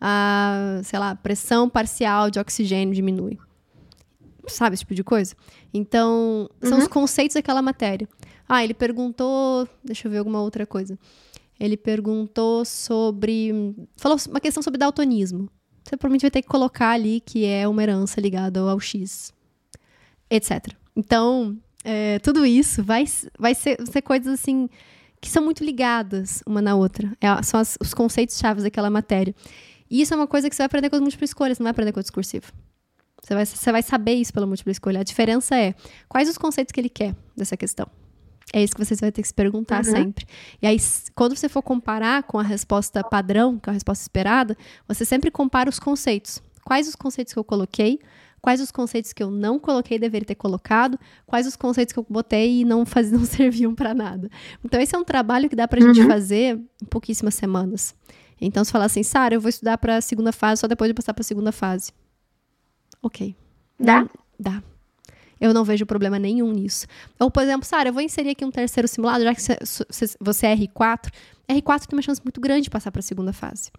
a, 0.00 0.80
sei 0.84 0.98
lá, 0.98 1.14
pressão 1.16 1.68
parcial 1.70 2.30
de 2.30 2.38
oxigênio 2.38 2.94
diminui. 2.94 3.38
Sabe 4.48 4.74
esse 4.74 4.82
tipo 4.82 4.94
de 4.94 5.02
coisa? 5.02 5.34
Então, 5.74 6.48
são 6.62 6.72
Uhum. 6.78 6.78
os 6.84 6.88
conceitos 6.88 7.34
daquela 7.34 7.62
matéria. 7.62 8.08
Ah, 8.48 8.62
ele 8.62 8.74
perguntou, 8.74 9.68
deixa 9.84 10.06
eu 10.06 10.10
ver 10.12 10.18
alguma 10.18 10.40
outra 10.40 10.66
coisa. 10.66 10.98
Ele 11.58 11.76
perguntou 11.76 12.64
sobre, 12.64 13.74
falou 13.96 14.18
uma 14.28 14.40
questão 14.40 14.62
sobre 14.62 14.78
daltonismo. 14.78 15.48
Você 15.84 15.96
provavelmente 15.96 16.22
vai 16.22 16.30
ter 16.30 16.42
que 16.42 16.48
colocar 16.48 16.90
ali 16.90 17.20
que 17.20 17.44
é 17.44 17.66
uma 17.66 17.82
herança 17.82 18.20
ligada 18.20 18.60
ao 18.60 18.78
X, 18.80 19.32
etc. 20.30 20.74
Então, 20.94 21.56
é, 21.84 22.18
tudo 22.18 22.44
isso 22.44 22.82
vai, 22.82 23.04
vai 23.38 23.54
ser, 23.54 23.78
ser 23.86 24.02
coisas 24.02 24.32
assim 24.40 24.68
que 25.20 25.30
são 25.30 25.42
muito 25.44 25.64
ligadas 25.64 26.42
uma 26.46 26.60
na 26.60 26.74
outra. 26.74 27.10
É, 27.20 27.42
são 27.42 27.58
as- 27.58 27.78
os 27.80 27.94
conceitos 27.94 28.36
chaves 28.38 28.64
daquela 28.64 28.90
matéria. 28.90 29.34
E 29.90 30.00
isso 30.02 30.12
é 30.12 30.16
uma 30.16 30.26
coisa 30.26 30.48
que 30.50 30.54
você 30.54 30.62
vai 30.62 30.66
aprender 30.66 30.90
com 30.90 30.96
as 30.96 31.02
múltiplas 31.02 31.30
escolhas, 31.30 31.58
não 31.58 31.64
vai 31.64 31.70
aprender 31.70 31.92
com 31.92 32.00
o 32.00 32.02
discursivo. 32.02 32.52
Você 33.22 33.34
vai, 33.34 33.46
você 33.46 33.72
vai 33.72 33.82
saber 33.82 34.14
isso 34.14 34.32
pela 34.32 34.46
múltipla 34.46 34.72
escolha. 34.72 35.00
A 35.00 35.04
diferença 35.04 35.56
é 35.56 35.74
quais 36.08 36.28
os 36.28 36.36
conceitos 36.36 36.72
que 36.72 36.80
ele 36.80 36.88
quer 36.88 37.14
dessa 37.36 37.56
questão. 37.56 37.88
É 38.52 38.62
isso 38.62 38.74
que 38.74 38.84
você 38.84 38.94
vai 38.94 39.10
ter 39.12 39.22
que 39.22 39.28
se 39.28 39.34
perguntar 39.34 39.84
Uhum. 39.84 39.90
sempre. 39.92 40.24
E 40.62 40.66
aí, 40.66 40.76
quando 41.14 41.36
você 41.36 41.48
for 41.48 41.62
comparar 41.62 42.22
com 42.22 42.38
a 42.38 42.42
resposta 42.42 43.02
padrão, 43.02 43.58
com 43.58 43.70
a 43.70 43.72
resposta 43.72 44.02
esperada, 44.02 44.56
você 44.86 45.04
sempre 45.04 45.30
compara 45.30 45.68
os 45.68 45.78
conceitos. 45.80 46.40
Quais 46.64 46.88
os 46.88 46.94
conceitos 46.96 47.32
que 47.32 47.38
eu 47.38 47.44
coloquei? 47.44 47.98
Quais 48.40 48.60
os 48.60 48.70
conceitos 48.70 49.12
que 49.12 49.20
eu 49.22 49.30
não 49.30 49.58
coloquei 49.58 49.96
e 49.96 50.00
deveria 50.00 50.26
ter 50.26 50.34
colocado? 50.36 50.98
Quais 51.26 51.46
os 51.46 51.56
conceitos 51.56 51.92
que 51.92 51.98
eu 51.98 52.06
botei 52.08 52.60
e 52.60 52.64
não, 52.64 52.86
faz, 52.86 53.10
não 53.12 53.24
serviam 53.24 53.74
para 53.74 53.92
nada? 53.92 54.30
Então, 54.64 54.80
esse 54.80 54.94
é 54.94 54.98
um 54.98 55.04
trabalho 55.04 55.48
que 55.48 55.56
dá 55.56 55.66
pra 55.66 55.80
gente 55.80 56.00
Uhum. 56.00 56.06
fazer 56.06 56.56
em 56.80 56.86
pouquíssimas 56.86 57.34
semanas. 57.34 57.94
Então, 58.40 58.64
se 58.64 58.70
falar 58.70 58.84
assim, 58.84 59.02
Sara, 59.02 59.34
eu 59.34 59.40
vou 59.40 59.48
estudar 59.48 59.76
para 59.78 59.96
a 59.96 60.00
segunda 60.00 60.30
fase 60.30 60.60
só 60.60 60.68
depois 60.68 60.88
de 60.88 60.94
passar 60.94 61.12
para 61.14 61.22
a 61.22 61.24
segunda 61.24 61.50
fase. 61.50 61.90
Ok. 63.02 63.34
Dá? 63.80 64.06
Dá. 64.38 64.62
Eu 65.40 65.52
não 65.52 65.64
vejo 65.64 65.84
problema 65.84 66.18
nenhum 66.18 66.50
nisso. 66.52 66.86
Ou, 67.20 67.30
por 67.30 67.42
exemplo, 67.42 67.66
Sara, 67.66 67.88
eu 67.90 67.92
vou 67.92 68.02
inserir 68.02 68.30
aqui 68.30 68.44
um 68.44 68.50
terceiro 68.50 68.88
simulado, 68.88 69.22
já 69.24 69.34
que 69.34 69.42
você- 69.42 70.46
é 70.46 70.54
R4. 70.56 71.10
R4 71.48 71.86
tem 71.86 71.96
uma 71.96 72.02
chance 72.02 72.20
muito 72.24 72.40
grande 72.40 72.62
de 72.62 72.70
passar 72.70 72.90
para 72.90 73.00
a 73.00 73.02
segunda 73.02 73.32
fase. 73.32 73.70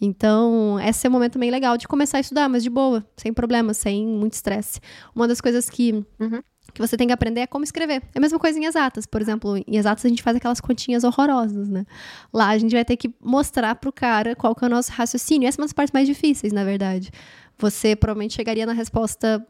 Então, 0.00 0.78
esse 0.80 1.06
é 1.06 1.10
um 1.10 1.12
momento 1.12 1.38
bem 1.38 1.50
legal 1.50 1.76
de 1.76 1.86
começar 1.86 2.18
a 2.18 2.20
estudar, 2.20 2.48
mas 2.48 2.62
de 2.62 2.70
boa, 2.70 3.04
sem 3.16 3.32
problema, 3.32 3.72
sem 3.72 4.06
muito 4.06 4.32
estresse. 4.32 4.80
Uma 5.14 5.28
das 5.28 5.40
coisas 5.40 5.70
que, 5.70 5.92
Uhum. 6.18 6.42
que 6.72 6.80
você 6.80 6.96
tem 6.96 7.06
que 7.06 7.12
aprender 7.12 7.42
é 7.42 7.46
como 7.46 7.62
escrever. 7.64 8.02
É 8.14 8.18
a 8.18 8.20
mesma 8.20 8.38
coisa 8.38 8.58
em 8.58 8.64
exatas. 8.64 9.06
Por 9.06 9.22
exemplo, 9.22 9.56
em 9.56 9.76
exatas 9.76 10.04
a 10.04 10.08
gente 10.08 10.22
faz 10.22 10.36
aquelas 10.36 10.60
continhas 10.60 11.04
horrorosas, 11.04 11.68
né? 11.68 11.86
Lá 12.32 12.48
a 12.48 12.58
gente 12.58 12.72
vai 12.74 12.84
ter 12.84 12.96
que 12.96 13.14
mostrar 13.22 13.76
pro 13.76 13.92
cara 13.92 14.34
qual 14.34 14.54
que 14.54 14.64
é 14.64 14.66
o 14.66 14.70
nosso 14.70 14.90
raciocínio. 14.90 15.46
Essa 15.46 15.60
é 15.60 15.62
uma 15.62 15.66
das 15.66 15.72
partes 15.72 15.92
mais 15.92 16.08
difíceis, 16.08 16.52
na 16.52 16.64
verdade. 16.64 17.10
Você 17.58 17.94
provavelmente 17.94 18.34
chegaria 18.34 18.66
na 18.66 18.72
resposta 18.72 19.46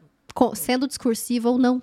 sendo 0.55 0.87
discursiva 0.87 1.49
ou 1.49 1.57
não 1.57 1.81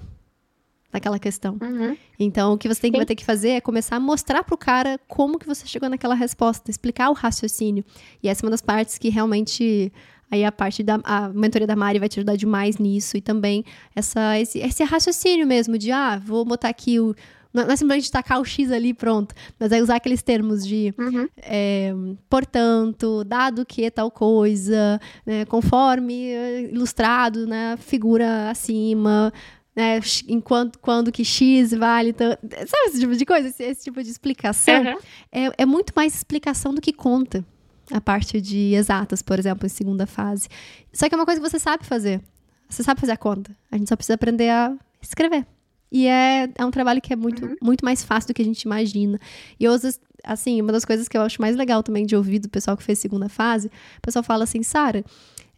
naquela 0.93 1.19
questão. 1.19 1.57
Uhum. 1.61 1.97
Então, 2.19 2.53
o 2.53 2.59
que 2.59 2.69
você 2.69 2.81
tem 2.81 2.93
que, 2.93 2.99
vai 2.99 3.07
ter 3.07 3.15
que 3.15 3.25
fazer 3.25 3.51
é 3.51 3.61
começar 3.61 3.97
a 3.97 4.01
mostrar 4.01 4.45
pro 4.45 4.59
cara 4.59 5.01
como 5.09 5.39
que 5.39 5.47
você 5.47 5.67
chegou 5.67 5.89
naquela 5.89 6.15
resposta, 6.15 6.71
explicar 6.71 7.09
o 7.09 7.15
raciocínio. 7.15 7.83
E 8.23 8.29
essa 8.29 8.43
é 8.43 8.45
uma 8.45 8.51
das 8.51 8.61
partes 8.61 8.99
que 8.99 9.09
realmente 9.09 9.91
aí 10.31 10.45
a 10.45 10.53
parte 10.53 10.83
da 10.83 10.99
a 11.05 11.29
mentoria 11.29 11.67
da 11.67 11.77
Mari 11.77 11.99
vai 11.99 12.09
te 12.09 12.19
ajudar 12.19 12.37
demais 12.37 12.79
nisso 12.79 13.17
e 13.17 13.21
também 13.21 13.65
essa 13.95 14.39
esse, 14.39 14.59
esse 14.59 14.83
raciocínio 14.83 15.47
mesmo 15.47 15.77
de 15.77 15.93
ah, 15.93 16.19
vou 16.19 16.45
botar 16.45 16.69
aqui 16.69 16.99
o 16.99 17.15
não 17.53 17.65
não 17.65 17.73
é 17.73 17.77
simplesmente 17.77 18.11
tacar 18.11 18.41
o 18.41 18.45
X 18.45 18.71
ali 18.73 18.95
pronto, 18.95 19.35
mas 19.59 19.73
é 19.73 19.81
usar 19.83 19.97
aqueles 19.97 20.23
termos 20.23 20.67
de 20.67 20.95
Uhum. 20.99 21.29
é, 21.39 21.93
portanto, 22.29 23.25
dado 23.25 23.65
que 23.65 23.91
tal 23.91 24.11
coisa, 24.11 25.01
né, 25.25 25.45
conforme 25.45 26.31
eh, 26.31 26.71
ilustrado 26.73 27.47
na 27.47 27.77
figura 27.77 28.51
acima, 28.51 29.33
né, 29.77 30.01
enquanto 30.29 30.79
quando 30.79 31.13
que 31.13 31.25
X 31.25 31.73
vale, 31.73 32.13
tan- 32.13 32.37
sabe 32.43 32.89
esse 32.89 33.01
tipo 33.01 33.15
de 33.17 33.25
coisa, 33.25 33.49
esse, 33.49 33.63
esse 33.63 33.85
tipo 33.85 34.03
de 34.03 34.11
explicação 34.11 34.83
Uhum. 34.83 34.99
é, 35.31 35.51
é 35.59 35.67
muito 35.67 35.93
mais 35.95 36.15
explicação 36.15 36.75
do 36.75 36.81
que 36.81 36.93
conta 36.93 37.45
a 37.91 38.01
parte 38.01 38.41
de 38.41 38.75
exatas, 38.75 39.23
por 39.23 39.39
exemplo, 39.39 39.67
em 39.67 39.69
segunda 39.69 40.07
fase. 40.07 40.49
Só 40.93 41.09
que 41.09 41.15
é 41.15 41.19
uma 41.19 41.25
coisa 41.27 41.41
que 41.41 41.49
você 41.51 41.59
sabe 41.59 41.85
fazer. 41.85 42.21
Você 42.69 42.83
sabe 42.83 43.01
fazer 43.01 43.13
a 43.13 43.17
conta. 43.19 43.55
A 43.71 43.77
gente 43.77 43.89
só 43.89 43.97
precisa 43.97 44.15
aprender 44.15 44.49
a 44.49 44.75
escrever. 45.03 45.45
E 45.93 46.07
é, 46.07 46.49
é 46.57 46.65
um 46.65 46.71
trabalho 46.71 47.03
que 47.03 47.13
é 47.13 47.17
muito, 47.17 47.55
muito 47.61 47.85
mais 47.85 48.03
fácil 48.03 48.29
do 48.29 48.35
que 48.35 48.41
a 48.41 48.45
gente 48.45 48.63
imagina. 48.63 49.21
E 49.61 49.69
vezes, 49.69 50.01
assim, 50.25 50.59
uma 50.63 50.73
das 50.73 50.87
coisas 50.87 51.07
que 51.07 51.19
eu 51.19 51.21
acho 51.21 51.39
mais 51.39 51.55
legal 51.55 51.83
também 51.83 52.07
de 52.07 52.17
ouvir 52.17 52.39
do 52.39 52.49
pessoal 52.49 52.79
que 52.79 52.83
fez 52.83 52.99
segunda 52.99 53.29
fase, 53.29 53.69
o 53.99 54.01
pessoal 54.01 54.23
fala 54.23 54.45
assim, 54.45 54.63
Sara, 54.63 55.05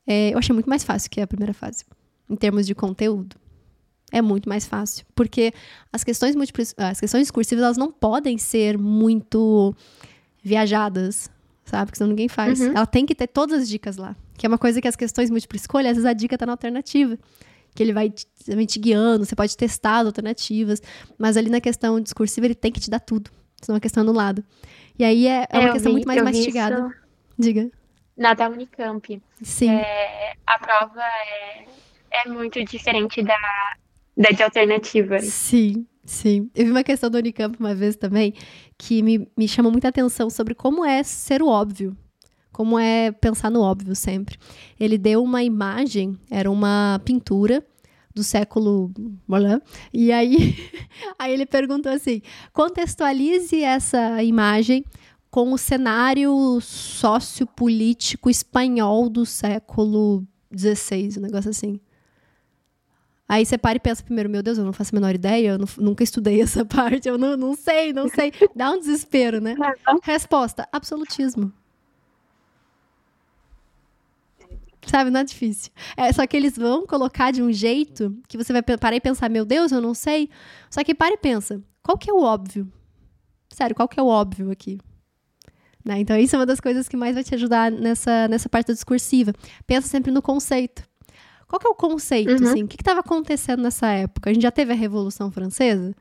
é, 0.05 0.35
eu 0.35 0.39
achei 0.39 0.53
muito 0.53 0.69
mais 0.69 0.83
fácil 0.83 1.09
que 1.09 1.21
a 1.21 1.27
primeira 1.27 1.55
fase, 1.55 1.85
em 2.29 2.35
termos 2.35 2.67
de 2.67 2.75
conteúdo. 2.75 3.37
É 4.11 4.21
muito 4.21 4.49
mais 4.49 4.67
fácil. 4.67 5.07
Porque 5.15 5.53
as 5.93 6.03
questões 6.03 6.35
múltiplas, 6.35 6.75
as 6.77 6.99
questões 6.99 7.23
discursivas, 7.23 7.63
elas 7.63 7.77
não 7.77 7.93
podem 7.93 8.37
ser 8.37 8.77
muito 8.77 9.73
viajadas, 10.43 11.31
sabe? 11.65 11.87
Porque 11.87 11.99
senão 11.99 12.11
ninguém 12.11 12.29
faz. 12.29 12.61
Uhum. 12.61 12.73
Ela 12.75 12.87
tem 12.87 13.07
que 13.07 13.15
ter 13.15 13.29
todas 13.29 13.63
as 13.63 13.69
dicas 13.69 13.97
lá. 13.97 14.17
Que 14.37 14.47
é 14.47 14.49
uma 14.49 14.59
coisa 14.59 14.81
que 14.81 14.89
as 14.89 14.97
questões 14.97 15.31
múltipla 15.31 15.57
escolha, 15.57 15.91
às 15.91 15.97
vezes 15.97 16.07
a 16.07 16.13
dica 16.13 16.37
tá 16.37 16.45
na 16.45 16.53
alternativa. 16.53 17.17
Que 17.75 17.83
ele 17.83 17.93
vai 17.93 18.11
te, 18.11 18.79
guiando, 18.79 19.25
você 19.25 19.35
pode 19.35 19.57
testar 19.57 20.07
alternativas, 20.07 20.81
mas 21.19 21.37
ali 21.37 21.51
na 21.51 21.61
questão 21.61 22.01
discursiva 22.01 22.47
ele 22.47 22.55
tem 22.55 22.71
que 22.71 22.81
te 22.81 22.89
dar 22.89 23.01
tudo, 23.01 23.31
senão 23.61 23.77
a 23.77 23.81
questão 23.81 24.03
é 24.03 24.05
anulada. 24.05 24.45
E 24.99 25.05
aí 25.05 25.27
é, 25.27 25.47
é 25.51 25.59
uma 25.59 25.73
questão 25.73 25.91
vi, 25.91 25.97
muito 25.97 26.07
mais 26.07 26.23
mastigada. 26.23 26.89
Diga. 27.37 27.69
Na 28.17 28.33
da 28.33 28.49
Unicamp. 28.49 29.21
Sim. 29.43 29.71
É, 29.71 30.35
a 30.47 30.59
prova 30.59 31.03
é, 31.03 31.67
é 32.25 32.29
muito 32.29 32.65
diferente 32.65 33.23
da, 33.23 33.37
da 34.17 34.31
de 34.31 34.43
alternativa. 34.43 35.19
Sim, 35.19 35.85
sim. 36.05 36.49
Eu 36.55 36.67
vi 36.67 36.71
uma 36.71 36.85
questão 36.85 37.11
do 37.11 37.19
Unicamp 37.19 37.57
uma 37.59 37.75
vez 37.75 37.97
também 37.97 38.35
que 38.79 39.03
me, 39.03 39.29
me 39.37 39.49
chamou 39.49 39.73
muita 39.73 39.89
atenção 39.89 40.31
sobre 40.31 40.55
como 40.55 40.85
é 40.85 41.03
ser 41.03 41.43
o 41.43 41.49
óbvio. 41.49 41.97
Como 42.55 42.79
é 42.79 43.11
pensar 43.11 43.51
no 43.51 43.61
óbvio 43.61 43.97
sempre. 43.97 44.39
Ele 44.79 44.97
deu 44.97 45.25
uma 45.25 45.43
imagem, 45.43 46.17
era 46.31 46.49
uma 46.49 47.01
pintura 47.05 47.67
do 48.15 48.23
século. 48.23 48.93
E 49.93 50.13
aí, 50.13 50.57
aí 51.19 51.33
ele 51.33 51.47
perguntou 51.47 51.91
assim: 51.91 52.23
contextualize 52.53 53.61
essa 53.61 54.23
imagem 54.23 54.85
com 55.33 55.53
o 55.53 55.59
cenário 55.59 56.61
sociopolítico 56.61 58.31
espanhol 58.31 59.09
do 59.09 59.27
século 59.27 60.25
XVI, 60.57 61.19
um 61.19 61.23
negócio 61.23 61.51
assim. 61.51 61.81
Aí 63.29 63.45
você 63.45 63.59
para 63.59 63.75
e 63.75 63.81
pensa 63.81 64.05
primeiro, 64.05 64.31
meu 64.31 64.45
Deus, 64.45 64.59
eu 64.59 64.65
não 64.65 64.73
faço 64.73 64.95
a 64.95 64.97
menor 64.97 65.13
ideia, 65.13 65.49
eu 65.49 65.59
não, 65.59 65.67
nunca 65.79 66.05
estudei 66.05 66.39
essa 66.41 66.65
parte, 66.65 67.09
eu 67.09 67.19
não, 67.19 67.37
não 67.37 67.57
sei, 67.57 67.93
não 67.93 68.09
sei. 68.09 68.33
Dá 68.55 68.71
um 68.71 68.79
desespero, 68.79 69.41
né? 69.41 69.57
Resposta: 70.05 70.69
absolutismo. 70.71 71.53
Sabe, 74.87 75.11
não 75.11 75.21
é 75.21 75.25
difícil. 75.25 75.71
É, 75.97 76.13
só 76.13 76.27
que 76.27 76.37
eles 76.37 76.57
vão 76.57 76.87
colocar 76.87 77.31
de 77.31 77.43
um 77.43 77.53
jeito 77.53 78.17
que 78.29 78.37
você 78.37 78.53
vai 78.53 78.63
parar 78.63 78.97
e 78.97 79.01
pensar, 79.01 79.29
meu 79.29 79.45
Deus, 79.45 79.73
eu 79.73 79.81
não 79.81 79.95
sei. 79.95 80.29
Só 80.71 80.83
que 80.85 80.95
para 80.95 81.15
e 81.15 81.17
pensa, 81.17 81.63
qual 81.83 81.97
que 81.99 82.11
é 82.11 82.13
o 82.13 82.23
óbvio? 82.23 82.71
Sério, 83.53 83.75
qual 83.75 83.89
que 83.89 83.99
é 83.99 84.03
o 84.03 84.07
óbvio 84.07 84.51
aqui? 84.51 84.79
Né? 85.85 85.99
Então, 86.01 86.17
isso 86.17 86.35
é 86.35 86.39
uma 86.39 86.47
das 86.47 86.61
coisas 86.61 86.89
que 86.89 86.97
mais 86.97 87.15
vai 87.15 87.23
te 87.23 87.35
ajudar 87.35 87.71
nessa, 87.71 88.27
nessa 88.27 88.49
parte 88.49 88.73
discursiva. 88.73 89.33
Pensa 89.67 89.87
sempre 89.87 90.11
no 90.11 90.23
conceito. 90.23 90.83
Qual 91.47 91.61
que 91.61 91.67
é 91.67 91.71
o 91.71 91.75
conceito, 91.75 92.31
uhum. 92.31 92.51
assim? 92.51 92.63
O 92.63 92.69
que 92.69 92.77
estava 92.81 93.01
acontecendo 93.01 93.63
nessa 93.63 93.89
época? 93.89 94.31
A 94.31 94.33
gente 94.33 94.43
já 94.43 94.51
teve 94.51 94.73
a 94.73 94.77
Revolução 94.77 95.31
Francesa? 95.31 95.95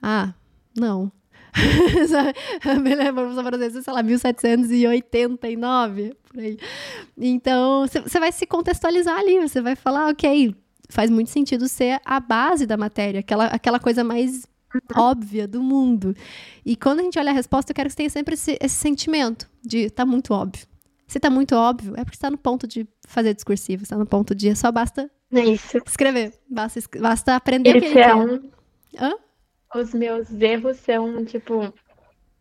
Ah, 0.00 0.32
não. 0.76 1.10
Me 2.82 2.94
lembro, 2.94 3.22
Revolução 3.22 3.44
Francesa, 3.44 3.82
sei 3.82 3.92
lá, 3.92 4.02
1789, 4.02 6.14
por 6.24 6.40
aí. 6.40 6.58
Então, 7.16 7.86
você 7.86 8.18
vai 8.18 8.32
se 8.32 8.46
contextualizar 8.46 9.18
ali, 9.18 9.40
você 9.40 9.60
vai 9.60 9.76
falar, 9.76 10.08
ok, 10.08 10.54
faz 10.88 11.10
muito 11.10 11.30
sentido 11.30 11.68
ser 11.68 12.00
a 12.04 12.20
base 12.20 12.66
da 12.66 12.76
matéria, 12.76 13.20
aquela, 13.20 13.46
aquela 13.46 13.78
coisa 13.78 14.02
mais 14.02 14.46
óbvia 14.96 15.46
do 15.46 15.62
mundo. 15.62 16.14
E 16.64 16.76
quando 16.76 17.00
a 17.00 17.02
gente 17.02 17.18
olha 17.18 17.30
a 17.30 17.34
resposta, 17.34 17.70
eu 17.70 17.74
quero 17.74 17.88
que 17.88 17.92
você 17.92 17.98
tenha 17.98 18.10
sempre 18.10 18.34
esse, 18.34 18.58
esse 18.60 18.74
sentimento 18.74 19.48
de 19.62 19.90
tá 19.90 20.04
muito 20.04 20.34
óbvio. 20.34 20.66
Se 21.06 21.20
tá 21.20 21.30
muito 21.30 21.54
óbvio, 21.54 21.92
é 21.96 22.04
porque 22.04 22.16
está 22.16 22.30
no 22.30 22.38
ponto 22.38 22.66
de 22.66 22.86
fazer 23.06 23.34
discursivo, 23.34 23.82
está 23.82 23.96
no 23.96 24.06
ponto 24.06 24.34
de 24.34 24.54
só 24.56 24.72
basta 24.72 25.08
Isso. 25.30 25.78
escrever, 25.86 26.32
basta, 26.48 26.80
basta 26.98 27.36
aprender 27.36 27.76
Esse 27.76 27.86
o 27.86 27.92
que 27.92 27.98
ele 27.98 28.00
é 28.00 28.14
um... 28.14 28.50
Hã? 28.98 29.12
Os 29.74 29.92
meus 29.92 30.30
erros 30.40 30.76
são, 30.78 31.24
tipo, 31.24 31.72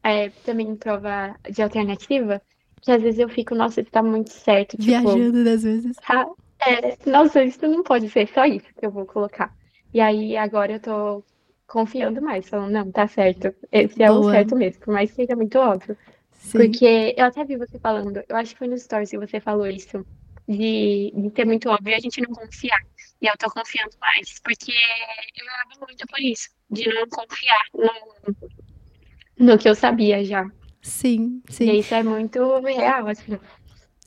é, 0.04 0.30
também 0.46 0.76
prova 0.76 1.36
de 1.50 1.62
alternativa, 1.62 2.42
que 2.82 2.92
às 2.92 3.02
vezes 3.02 3.20
eu 3.20 3.30
fico, 3.30 3.56
nossa, 3.56 3.82
isso 3.82 3.92
tá 3.92 4.04
muito 4.04 4.32
certo. 4.32 4.78
Tipo, 4.78 4.84
Viajando 4.84 5.44
das 5.44 5.64
vezes. 5.64 5.96
Tá, 5.98 6.28
é, 6.66 7.10
nossa, 7.10 7.44
isso 7.44 7.66
não 7.68 7.84
pode 7.84 8.10
ser 8.10 8.28
só 8.28 8.46
isso 8.46 8.68
que 8.78 8.86
eu 8.86 8.92
vou 8.92 9.06
colocar. 9.06 9.54
E 9.94 10.00
aí 10.00 10.36
agora 10.38 10.74
eu 10.74 10.80
tô 10.80 11.24
confiando 11.68 12.22
mais, 12.22 12.48
falando, 12.48 12.72
não, 12.72 12.92
tá 12.92 13.08
certo. 13.08 13.54
Esse 13.72 14.04
é 14.04 14.08
Boa. 14.08 14.20
o 14.20 14.32
certo 14.32 14.56
mesmo, 14.56 14.82
por 14.82 14.94
mais 14.94 15.10
que 15.10 15.16
seja 15.16 15.36
muito 15.36 15.58
óbvio. 15.58 15.98
Sim. 16.34 16.58
Porque 16.58 17.16
eu 17.18 17.26
até 17.26 17.44
vi 17.46 17.58
você 17.58 17.80
falando, 17.80 18.22
eu 18.28 18.36
acho 18.36 18.52
que 18.52 18.60
foi 18.60 18.68
no 18.68 18.78
Stories 18.78 19.10
que 19.10 19.18
você 19.18 19.40
falou 19.40 19.66
isso, 19.66 20.06
de, 20.48 21.14
de 21.16 21.30
ter 21.32 21.46
muito 21.46 21.70
óbvio 21.70 21.92
e 21.92 21.96
a 21.96 22.00
gente 22.00 22.22
não 22.22 22.32
confiar. 22.32 22.82
E 23.22 23.28
eu 23.28 23.34
tô 23.38 23.50
confiando 23.50 23.96
mais, 24.02 24.40
porque 24.44 24.72
eu 24.72 25.46
errava 25.46 25.86
muito 25.88 26.06
por 26.08 26.20
isso, 26.20 26.50
de 26.74 26.94
não 26.94 27.08
confiar 27.08 27.66
no, 27.74 29.46
no 29.46 29.58
que 29.58 29.70
eu 29.70 29.76
sabia 29.76 30.24
já. 30.24 30.46
Sim, 30.82 31.42
sim. 31.50 31.70
E 31.70 31.80
isso 31.80 31.94
é 31.94 32.04
muito 32.04 32.60
real, 32.60 33.08
assim. 33.08 33.40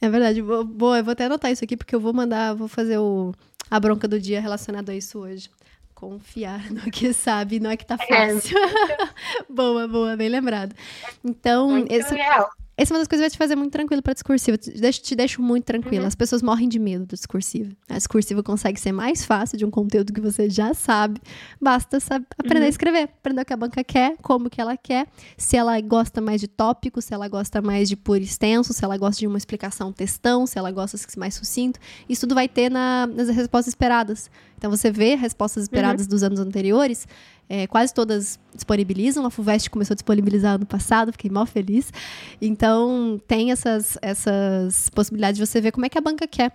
É 0.00 0.08
verdade. 0.08 0.42
Boa, 0.42 0.98
eu 0.98 1.04
vou 1.04 1.12
até 1.12 1.24
anotar 1.24 1.50
isso 1.50 1.64
aqui, 1.64 1.76
porque 1.76 1.94
eu 1.94 2.00
vou 2.00 2.12
mandar, 2.12 2.54
vou 2.54 2.68
fazer 2.68 2.98
o, 2.98 3.32
a 3.70 3.80
bronca 3.80 4.06
do 4.06 4.20
dia 4.20 4.40
relacionado 4.40 4.90
a 4.90 4.94
isso 4.94 5.18
hoje 5.18 5.48
confiar 5.96 6.70
no 6.70 6.90
que 6.90 7.12
sabe, 7.14 7.58
não 7.58 7.70
é 7.70 7.76
que 7.76 7.86
tá 7.86 7.96
é. 7.98 8.28
fácil. 8.34 8.56
É. 8.58 9.08
boa, 9.48 9.88
boa, 9.88 10.14
bem 10.14 10.28
lembrado. 10.28 10.76
Então, 11.24 11.70
muito 11.70 11.90
esse, 11.90 12.14
real. 12.14 12.50
Essa 12.78 12.92
é 12.92 12.94
uma 12.94 13.00
das 13.00 13.08
coisas 13.08 13.24
que 13.24 13.28
vai 13.28 13.30
te 13.30 13.38
fazer 13.38 13.56
muito 13.56 13.72
tranquilo 13.72 14.02
para 14.02 14.12
discursiva. 14.12 14.58
Te 14.58 14.70
deixo, 14.70 15.00
te 15.00 15.16
deixo 15.16 15.40
muito 15.40 15.64
tranquila. 15.64 16.02
Uhum. 16.02 16.08
As 16.08 16.14
pessoas 16.14 16.42
morrem 16.42 16.68
de 16.68 16.78
medo 16.78 17.06
do 17.06 17.16
discursivo. 17.16 17.74
A 17.88 17.94
discursiva 17.94 18.42
consegue 18.42 18.78
ser 18.78 18.92
mais 18.92 19.24
fácil 19.24 19.56
de 19.56 19.64
um 19.64 19.70
conteúdo 19.70 20.12
que 20.12 20.20
você 20.20 20.50
já 20.50 20.74
sabe. 20.74 21.18
Basta 21.58 21.98
saber, 21.98 22.26
aprender 22.36 22.60
uhum. 22.60 22.66
a 22.66 22.68
escrever, 22.68 23.02
aprender 23.04 23.40
o 23.40 23.44
que 23.46 23.52
a 23.54 23.56
banca 23.56 23.82
quer, 23.82 24.16
como 24.20 24.50
que 24.50 24.60
ela 24.60 24.76
quer, 24.76 25.06
se 25.38 25.56
ela 25.56 25.80
gosta 25.80 26.20
mais 26.20 26.38
de 26.38 26.48
tópico, 26.48 27.00
se 27.00 27.14
ela 27.14 27.28
gosta 27.28 27.62
mais 27.62 27.88
de 27.88 27.96
por 27.96 28.20
extenso, 28.20 28.74
se 28.74 28.84
ela 28.84 28.98
gosta 28.98 29.20
de 29.20 29.26
uma 29.26 29.38
explicação 29.38 29.90
textão, 29.90 30.46
se 30.46 30.58
ela 30.58 30.70
gosta 30.70 30.98
de 30.98 31.18
mais 31.18 31.34
sucinto. 31.34 31.80
Isso 32.06 32.22
tudo 32.22 32.34
vai 32.34 32.46
ter 32.46 32.70
na, 32.70 33.06
nas 33.06 33.30
respostas 33.30 33.68
esperadas. 33.68 34.30
Então 34.58 34.70
você 34.70 34.90
vê 34.90 35.14
respostas 35.14 35.64
esperadas 35.64 36.02
uhum. 36.02 36.10
dos 36.10 36.22
anos 36.22 36.40
anteriores 36.40 37.06
é, 37.48 37.66
quase 37.66 37.92
todas 37.92 38.38
disponibilizam. 38.54 39.24
A 39.24 39.30
FUVEST 39.30 39.70
começou 39.70 39.94
a 39.94 39.96
disponibilizar 39.96 40.54
ano 40.54 40.66
passado, 40.66 41.12
fiquei 41.12 41.30
mal 41.30 41.46
feliz. 41.46 41.92
Então, 42.40 43.20
tem 43.26 43.50
essas, 43.50 43.98
essas 44.02 44.88
possibilidades 44.90 45.38
de 45.38 45.46
você 45.46 45.60
ver 45.60 45.72
como 45.72 45.86
é 45.86 45.88
que 45.88 45.98
a 45.98 46.00
banca 46.00 46.26
quer. 46.26 46.52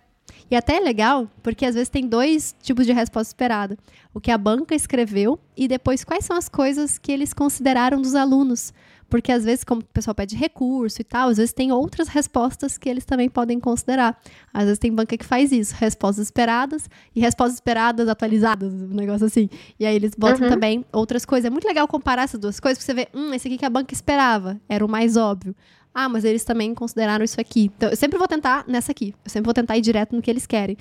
E 0.50 0.56
até 0.56 0.78
é 0.78 0.80
legal, 0.80 1.30
porque 1.42 1.66
às 1.66 1.76
vezes 1.76 1.90
tem 1.90 2.06
dois 2.06 2.54
tipos 2.62 2.86
de 2.86 2.92
resposta 2.92 3.30
esperada. 3.30 3.78
O 4.14 4.20
que 4.20 4.30
a 4.30 4.38
banca 4.38 4.76
escreveu 4.76 5.40
e 5.56 5.68
depois 5.68 6.04
quais 6.04 6.26
são 6.26 6.36
as 6.36 6.50
coisas 6.50 6.98
que 6.98 7.12
eles 7.12 7.34
consideraram 7.34 8.02
dos 8.02 8.16
alunos. 8.16 8.74
Porque 9.12 9.30
às 9.30 9.44
vezes, 9.44 9.66
como 9.66 9.82
o 9.82 9.84
pessoal 9.84 10.16
pede 10.16 10.38
recurso 10.38 11.02
e 11.02 11.04
tal, 11.04 11.28
às 11.28 11.36
vezes 11.36 11.52
tem 11.52 11.70
outras 11.70 12.08
respostas 12.08 12.78
que 12.78 12.88
eles 12.88 13.04
também 13.04 13.30
podem 13.30 13.60
considerar. 13.60 14.18
Às 14.54 14.64
vezes 14.64 14.80
tem 14.80 14.90
banca 14.90 15.18
que 15.18 15.26
faz 15.26 15.52
isso, 15.52 15.76
respostas 15.78 16.28
esperadas 16.28 16.90
e 17.14 17.20
respostas 17.20 17.56
esperadas 17.56 18.08
atualizadas, 18.08 18.72
um 18.72 18.96
negócio 18.96 19.28
assim. 19.28 19.50
E 19.78 19.86
aí 19.86 19.94
eles 19.94 20.14
botam 20.18 20.46
uhum. 20.46 20.50
também 20.50 20.86
outras 20.94 21.26
coisas. 21.26 21.46
É 21.46 21.50
muito 21.50 21.68
legal 21.68 21.86
comparar 21.90 22.24
essas 22.24 22.40
duas 22.40 22.58
coisas, 22.58 22.82
porque 22.82 22.90
você 22.90 22.94
vê, 22.94 23.10
hum, 23.14 23.34
esse 23.34 23.50
aqui 23.50 23.58
que 23.58 23.66
a 23.66 23.70
banca 23.70 23.94
esperava, 23.94 24.58
era 24.70 24.86
o 24.86 24.88
mais 24.88 25.18
óbvio. 25.18 25.54
Ah, 25.94 26.08
mas 26.08 26.24
eles 26.24 26.46
também 26.46 26.74
consideraram 26.74 27.26
isso 27.26 27.40
aqui. 27.42 27.70
Então, 27.76 27.90
eu 27.90 27.98
sempre 27.98 28.18
vou 28.18 28.30
tentar 28.30 28.64
nessa 28.66 28.94
aqui. 28.94 29.14
Eu 29.26 29.30
sempre 29.30 29.46
vou 29.46 29.54
tentar 29.54 29.78
ir 29.78 29.82
direto 29.82 30.16
no 30.16 30.22
que 30.22 30.32
eles 30.32 30.48
querem. 30.48 30.78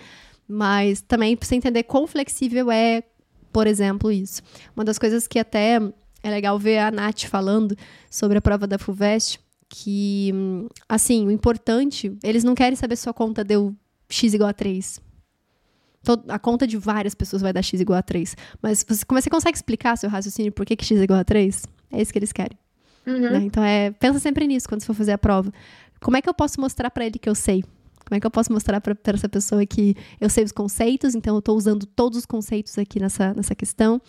Mas 0.46 1.00
também 1.00 1.36
pra 1.36 1.48
você 1.48 1.56
entender 1.56 1.82
quão 1.82 2.06
flexível 2.06 2.70
é, 2.70 3.02
por 3.52 3.66
exemplo, 3.66 4.12
isso. 4.12 4.40
Uma 4.76 4.84
das 4.84 5.00
coisas 5.00 5.26
que 5.26 5.40
até 5.40 5.80
é 6.22 6.30
legal 6.30 6.58
ver 6.58 6.78
a 6.78 6.90
Nath 6.90 7.24
falando 7.24 7.76
sobre 8.10 8.38
a 8.38 8.40
prova 8.40 8.66
da 8.66 8.78
FUVEST, 8.78 9.40
que, 9.68 10.32
assim, 10.88 11.26
o 11.26 11.30
importante, 11.30 12.16
eles 12.22 12.42
não 12.42 12.54
querem 12.54 12.76
saber 12.76 12.96
se 12.96 13.04
sua 13.04 13.14
conta 13.14 13.44
deu 13.44 13.74
x 14.08 14.34
igual 14.34 14.50
a 14.50 14.52
3. 14.52 15.00
a 16.28 16.38
conta 16.38 16.66
de 16.66 16.76
várias 16.76 17.14
pessoas 17.14 17.40
vai 17.40 17.52
dar 17.52 17.62
x 17.62 17.80
igual 17.80 17.98
a 17.98 18.02
3. 18.02 18.36
Mas 18.60 18.84
você, 18.86 19.04
como 19.04 19.20
você 19.20 19.30
consegue 19.30 19.56
explicar 19.56 19.96
seu 19.96 20.10
raciocínio 20.10 20.52
por 20.52 20.66
que, 20.66 20.74
que 20.74 20.84
x 20.84 20.98
é 20.98 21.04
igual 21.04 21.20
a 21.20 21.24
3? 21.24 21.64
É 21.92 22.02
isso 22.02 22.12
que 22.12 22.18
eles 22.18 22.32
querem. 22.32 22.58
Uhum. 23.06 23.18
Né? 23.18 23.38
Então, 23.44 23.62
é, 23.62 23.92
pensa 23.92 24.18
sempre 24.18 24.46
nisso 24.46 24.68
quando 24.68 24.80
você 24.80 24.86
for 24.86 24.94
fazer 24.94 25.12
a 25.12 25.18
prova. 25.18 25.52
Como 26.00 26.16
é 26.16 26.22
que 26.22 26.28
eu 26.28 26.34
posso 26.34 26.60
mostrar 26.60 26.90
para 26.90 27.06
ele 27.06 27.18
que 27.18 27.28
eu 27.28 27.34
sei? 27.34 27.62
Como 28.04 28.16
é 28.16 28.20
que 28.20 28.26
eu 28.26 28.30
posso 28.30 28.52
mostrar 28.52 28.80
para 28.80 28.96
essa 29.14 29.28
pessoa 29.28 29.64
que 29.64 29.94
eu 30.20 30.28
sei 30.28 30.42
os 30.42 30.50
conceitos, 30.50 31.14
então 31.14 31.36
eu 31.36 31.38
estou 31.38 31.56
usando 31.56 31.86
todos 31.86 32.18
os 32.18 32.26
conceitos 32.26 32.76
aqui 32.76 32.98
nessa, 32.98 33.32
nessa 33.34 33.54
questão? 33.54 34.02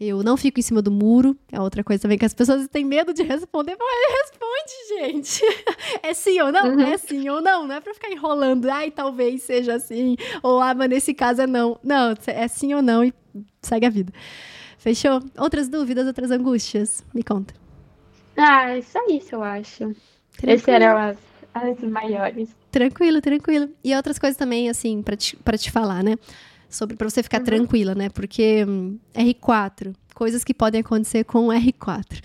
Eu 0.00 0.22
não 0.22 0.34
fico 0.34 0.58
em 0.58 0.62
cima 0.62 0.80
do 0.80 0.90
muro. 0.90 1.36
É 1.52 1.60
outra 1.60 1.84
coisa 1.84 2.00
também 2.00 2.16
que 2.16 2.24
as 2.24 2.32
pessoas 2.32 2.66
têm 2.68 2.86
medo 2.86 3.12
de 3.12 3.22
responder. 3.22 3.76
Mas 3.78 4.20
responde, 4.22 5.12
gente. 5.12 5.42
É 6.02 6.14
sim 6.14 6.40
ou 6.40 6.50
não? 6.50 6.72
Uhum. 6.72 6.80
É 6.80 6.96
sim 6.96 7.28
ou 7.28 7.42
não. 7.42 7.66
Não 7.66 7.74
é 7.74 7.80
pra 7.80 7.92
ficar 7.92 8.10
enrolando. 8.10 8.70
Ai, 8.70 8.90
talvez 8.90 9.42
seja 9.42 9.74
assim. 9.74 10.16
Ou, 10.42 10.60
ah, 10.60 10.72
mas 10.72 10.88
nesse 10.88 11.12
caso 11.12 11.42
é 11.42 11.46
não. 11.46 11.78
Não, 11.84 12.14
é 12.26 12.48
sim 12.48 12.72
ou 12.72 12.80
não 12.80 13.04
e 13.04 13.12
segue 13.60 13.84
a 13.84 13.90
vida. 13.90 14.10
Fechou? 14.78 15.20
Outras 15.36 15.68
dúvidas, 15.68 16.06
outras 16.06 16.30
angústias? 16.30 17.04
Me 17.12 17.22
conta. 17.22 17.52
Ah, 18.36 18.70
é 18.70 18.80
só 18.80 19.00
isso, 19.08 19.34
eu 19.34 19.42
acho. 19.42 19.94
Essas 20.42 20.68
eram 20.68 20.96
as, 20.96 21.18
as 21.52 21.78
maiores. 21.80 22.48
Tranquilo, 22.70 23.20
tranquilo. 23.20 23.68
E 23.84 23.94
outras 23.94 24.18
coisas 24.18 24.38
também, 24.38 24.70
assim, 24.70 25.02
pra 25.02 25.16
te, 25.16 25.36
pra 25.36 25.58
te 25.58 25.70
falar, 25.70 26.02
né? 26.02 26.16
Sobre 26.70 26.96
para 26.96 27.10
você 27.10 27.22
ficar 27.22 27.38
uhum. 27.38 27.44
tranquila, 27.44 27.94
né? 27.94 28.08
Porque 28.08 28.64
hum, 28.66 28.98
R4, 29.14 29.94
coisas 30.14 30.44
que 30.44 30.54
podem 30.54 30.80
acontecer 30.80 31.24
com 31.24 31.48
R4. 31.48 32.22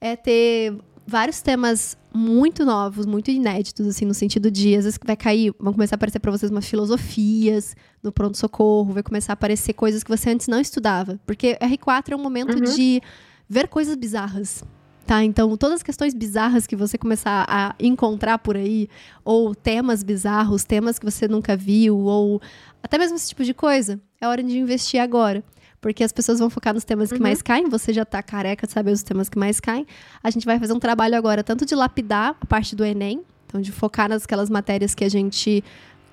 É 0.00 0.16
ter 0.16 0.74
vários 1.06 1.40
temas 1.40 1.96
muito 2.12 2.64
novos, 2.64 3.06
muito 3.06 3.30
inéditos, 3.30 3.86
assim, 3.86 4.04
no 4.04 4.14
sentido 4.14 4.50
de, 4.50 4.74
às 4.74 4.84
vezes 4.84 4.98
vai 5.04 5.16
cair, 5.16 5.54
vão 5.60 5.72
começar 5.72 5.94
a 5.94 5.96
aparecer 5.96 6.18
para 6.18 6.32
vocês 6.32 6.50
umas 6.50 6.66
filosofias 6.66 7.76
no 8.02 8.10
pronto-socorro, 8.10 8.92
vai 8.92 9.02
começar 9.02 9.32
a 9.32 9.34
aparecer 9.34 9.74
coisas 9.74 10.02
que 10.02 10.10
você 10.10 10.30
antes 10.30 10.48
não 10.48 10.58
estudava. 10.58 11.20
Porque 11.26 11.56
R4 11.56 12.12
é 12.12 12.16
um 12.16 12.22
momento 12.22 12.56
uhum. 12.56 12.74
de 12.74 13.00
ver 13.48 13.68
coisas 13.68 13.94
bizarras, 13.94 14.64
tá? 15.06 15.22
Então, 15.24 15.56
todas 15.56 15.76
as 15.76 15.82
questões 15.82 16.12
bizarras 16.12 16.66
que 16.66 16.74
você 16.74 16.98
começar 16.98 17.46
a 17.48 17.74
encontrar 17.80 18.38
por 18.38 18.56
aí, 18.56 18.88
ou 19.24 19.54
temas 19.54 20.02
bizarros, 20.02 20.64
temas 20.64 20.98
que 20.98 21.04
você 21.04 21.28
nunca 21.28 21.56
viu, 21.56 21.96
ou 21.98 22.42
até 22.82 22.98
mesmo 22.98 23.16
esse 23.16 23.28
tipo 23.28 23.44
de 23.44 23.54
coisa, 23.54 24.00
é 24.20 24.26
hora 24.26 24.42
de 24.42 24.58
investir 24.58 25.00
agora 25.00 25.42
porque 25.78 26.02
as 26.02 26.10
pessoas 26.10 26.40
vão 26.40 26.50
focar 26.50 26.74
nos 26.74 26.82
temas 26.82 27.12
uhum. 27.12 27.18
que 27.18 27.22
mais 27.22 27.40
caem, 27.40 27.68
você 27.68 27.92
já 27.92 28.04
tá 28.04 28.20
careca 28.20 28.66
de 28.66 28.72
saber 28.72 28.90
os 28.90 29.04
temas 29.04 29.28
que 29.28 29.38
mais 29.38 29.60
caem. 29.60 29.86
A 30.20 30.30
gente 30.30 30.44
vai 30.44 30.58
fazer 30.58 30.72
um 30.72 30.80
trabalho 30.80 31.14
agora 31.16 31.44
tanto 31.44 31.64
de 31.64 31.76
lapidar 31.76 32.34
a 32.40 32.46
parte 32.46 32.74
do 32.74 32.84
Enem, 32.84 33.22
então 33.46 33.60
de 33.60 33.70
focar 33.70 34.08
nasquelas 34.08 34.50
matérias 34.50 34.96
que 34.96 35.04
a 35.04 35.08
gente 35.08 35.62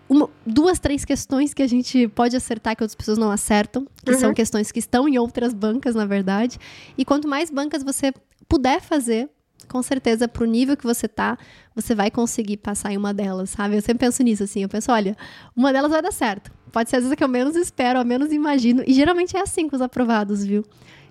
uma, 0.07 0.29
duas, 0.45 0.79
três 0.79 1.03
questões 1.03 1.53
que 1.53 1.63
a 1.63 1.67
gente 1.67 2.07
pode 2.09 2.35
acertar 2.35 2.75
que 2.75 2.83
outras 2.83 2.95
pessoas 2.95 3.17
não 3.17 3.31
acertam, 3.31 3.87
que 4.05 4.11
uhum. 4.11 4.19
são 4.19 4.33
questões 4.33 4.71
que 4.71 4.79
estão 4.79 5.07
em 5.07 5.17
outras 5.17 5.53
bancas, 5.53 5.95
na 5.95 6.05
verdade. 6.05 6.59
E 6.97 7.03
quanto 7.03 7.27
mais 7.27 7.49
bancas 7.49 7.83
você 7.83 8.13
puder 8.47 8.81
fazer, 8.81 9.29
com 9.67 9.81
certeza, 9.81 10.27
pro 10.27 10.45
nível 10.45 10.75
que 10.77 10.83
você 10.83 11.07
tá, 11.07 11.37
você 11.75 11.95
vai 11.95 12.11
conseguir 12.11 12.57
passar 12.57 12.91
em 12.91 12.97
uma 12.97 13.13
delas, 13.13 13.51
sabe? 13.51 13.75
Eu 13.75 13.81
sempre 13.81 14.05
penso 14.05 14.23
nisso, 14.23 14.43
assim. 14.43 14.61
Eu 14.61 14.69
penso, 14.69 14.91
olha, 14.91 15.15
uma 15.55 15.71
delas 15.71 15.91
vai 15.91 16.01
dar 16.01 16.11
certo. 16.11 16.51
Pode 16.71 16.89
ser 16.89 16.97
às 16.97 17.03
vezes 17.03 17.13
a 17.13 17.15
que 17.15 17.23
eu 17.23 17.27
menos 17.27 17.55
espero, 17.55 17.99
a 17.99 18.03
menos 18.03 18.31
imagino. 18.31 18.83
E 18.85 18.93
geralmente 18.93 19.37
é 19.37 19.41
assim 19.41 19.69
com 19.69 19.75
os 19.75 19.81
aprovados, 19.81 20.43
viu? 20.43 20.65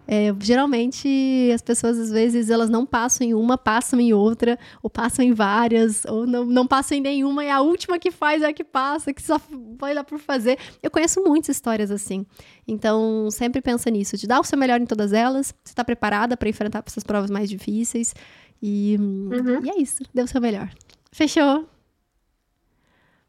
É, 0.06 0.34
geralmente 0.40 1.50
as 1.54 1.62
pessoas 1.62 1.96
às 1.98 2.10
vezes 2.10 2.50
elas 2.50 2.68
não 2.68 2.84
passam 2.84 3.26
em 3.26 3.34
uma, 3.34 3.56
passam 3.56 4.00
em 4.00 4.12
outra, 4.12 4.58
ou 4.82 4.90
passam 4.90 5.24
em 5.24 5.32
várias, 5.32 6.04
ou 6.04 6.26
não, 6.26 6.44
não 6.44 6.66
passam 6.66 6.98
em 6.98 7.00
nenhuma, 7.00 7.44
e 7.44 7.50
a 7.50 7.60
última 7.60 7.98
que 7.98 8.10
faz 8.10 8.42
é 8.42 8.46
a 8.46 8.52
que 8.52 8.64
passa, 8.64 9.12
que 9.12 9.22
só 9.22 9.40
vai 9.78 9.94
lá 9.94 10.02
por 10.02 10.18
fazer. 10.18 10.58
Eu 10.82 10.90
conheço 10.90 11.22
muitas 11.22 11.56
histórias 11.56 11.90
assim. 11.90 12.26
Então, 12.66 13.30
sempre 13.30 13.60
pensa 13.60 13.90
nisso, 13.90 14.16
de 14.16 14.26
dar 14.26 14.40
o 14.40 14.44
seu 14.44 14.58
melhor 14.58 14.80
em 14.80 14.86
todas 14.86 15.12
elas, 15.12 15.54
você 15.62 15.72
está 15.72 15.84
preparada 15.84 16.36
para 16.36 16.48
enfrentar 16.48 16.82
essas 16.86 17.04
provas 17.04 17.30
mais 17.30 17.48
difíceis. 17.48 18.14
E, 18.60 18.96
uhum. 18.98 19.64
e 19.64 19.70
é 19.70 19.80
isso, 19.80 20.02
dê 20.12 20.22
o 20.22 20.28
seu 20.28 20.40
melhor. 20.40 20.70
Fechou? 21.12 21.68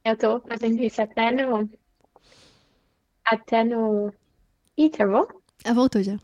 Eu 0.05 0.17
tô 0.17 0.39
fazendo 0.41 0.81
isso 0.83 1.01
até 1.01 1.31
no. 1.31 1.69
Até 3.23 3.63
no. 3.63 4.13
Ih, 4.77 4.89
travou? 4.89 5.27
Ah, 5.63 5.73
voltou 5.73 6.03
já. 6.03 6.19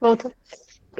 Voltou. 0.00 0.32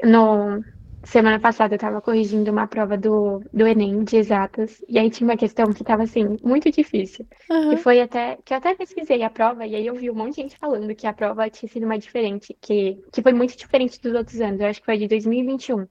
No, 0.05 0.63
semana 1.05 1.41
passada 1.41 1.75
eu 1.75 1.79
tava 1.79 2.01
corrigindo 2.01 2.51
uma 2.51 2.67
prova 2.67 2.97
do, 2.97 3.43
do 3.53 3.67
Enem 3.67 4.05
de 4.05 4.17
exatas, 4.17 4.83
e 4.89 4.99
aí 4.99 5.11
tinha 5.11 5.29
uma 5.29 5.37
questão 5.37 5.73
que 5.73 5.83
tava 5.83 6.03
assim, 6.03 6.37
muito 6.43 6.71
difícil. 6.71 7.27
Uhum. 7.51 7.71
Que 7.71 7.77
foi 7.79 8.01
até. 8.01 8.39
Que 8.45 8.53
eu 8.53 8.59
até 8.59 8.75
pesquisei 8.75 9.23
a 9.23 9.31
prova, 9.31 9.67
e 9.67 9.75
aí 9.75 9.87
eu 9.87 9.95
vi 9.95 10.11
um 10.11 10.15
monte 10.15 10.37
de 10.37 10.43
gente 10.43 10.59
falando 10.59 10.95
que 10.95 11.07
a 11.07 11.13
prova 11.13 11.49
tinha 11.51 11.71
sido 11.71 11.87
mais 11.87 12.03
diferente, 12.03 12.57
que, 12.61 13.03
que 13.13 13.23
foi 13.23 13.33
muito 13.33 13.57
diferente 13.57 14.01
dos 14.01 14.15
outros 14.15 14.41
anos. 14.41 14.61
Eu 14.61 14.67
acho 14.67 14.81
que 14.81 14.87
foi 14.87 14.99
de 14.99 15.09
2021. 15.09 15.87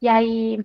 E 0.00 0.08
aí 0.08 0.64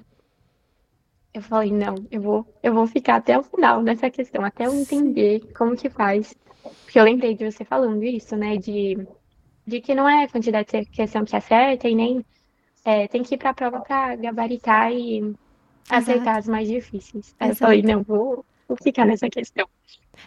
eu 1.34 1.42
falei, 1.42 1.72
não, 1.72 1.96
eu 2.12 2.22
vou, 2.22 2.46
eu 2.64 2.74
vou 2.74 2.88
ficar 2.88 3.18
até 3.18 3.38
o 3.38 3.44
final 3.44 3.82
nessa 3.82 4.10
questão, 4.10 4.44
até 4.44 4.66
eu 4.66 4.74
entender 4.74 5.42
como 5.56 5.76
que 5.76 5.90
faz. 5.90 6.36
Porque 6.84 7.00
eu 7.00 7.04
lembrei 7.04 7.36
de 7.36 7.50
você 7.50 7.64
falando 7.64 8.04
isso, 8.04 8.36
né? 8.36 8.58
De, 8.58 8.98
de 9.70 9.80
que 9.80 9.96
não 9.96 10.10
é 10.10 10.24
a 10.24 10.28
quantidade 10.28 10.68
de 10.72 10.86
questão 10.86 11.24
que 11.24 11.36
acerta 11.36 11.88
e 11.88 11.96
nem 11.96 12.26
é, 12.84 13.08
tem 13.08 13.24
que 13.24 13.36
ir 13.36 13.38
para 13.38 13.52
a 13.52 13.54
prova 13.54 13.80
para 13.82 14.16
gabaritar 14.16 14.92
e 14.92 15.20
Exato. 15.20 15.36
acertar 15.90 16.38
as 16.38 16.48
mais 16.48 16.68
difíceis. 16.68 17.36
Aí 17.40 17.50
eu 17.50 17.56
falei, 17.56 17.82
não, 17.82 18.02
vou, 18.04 18.44
vou 18.68 18.78
ficar 18.82 19.06
nessa 19.06 19.30
questão. 19.30 19.68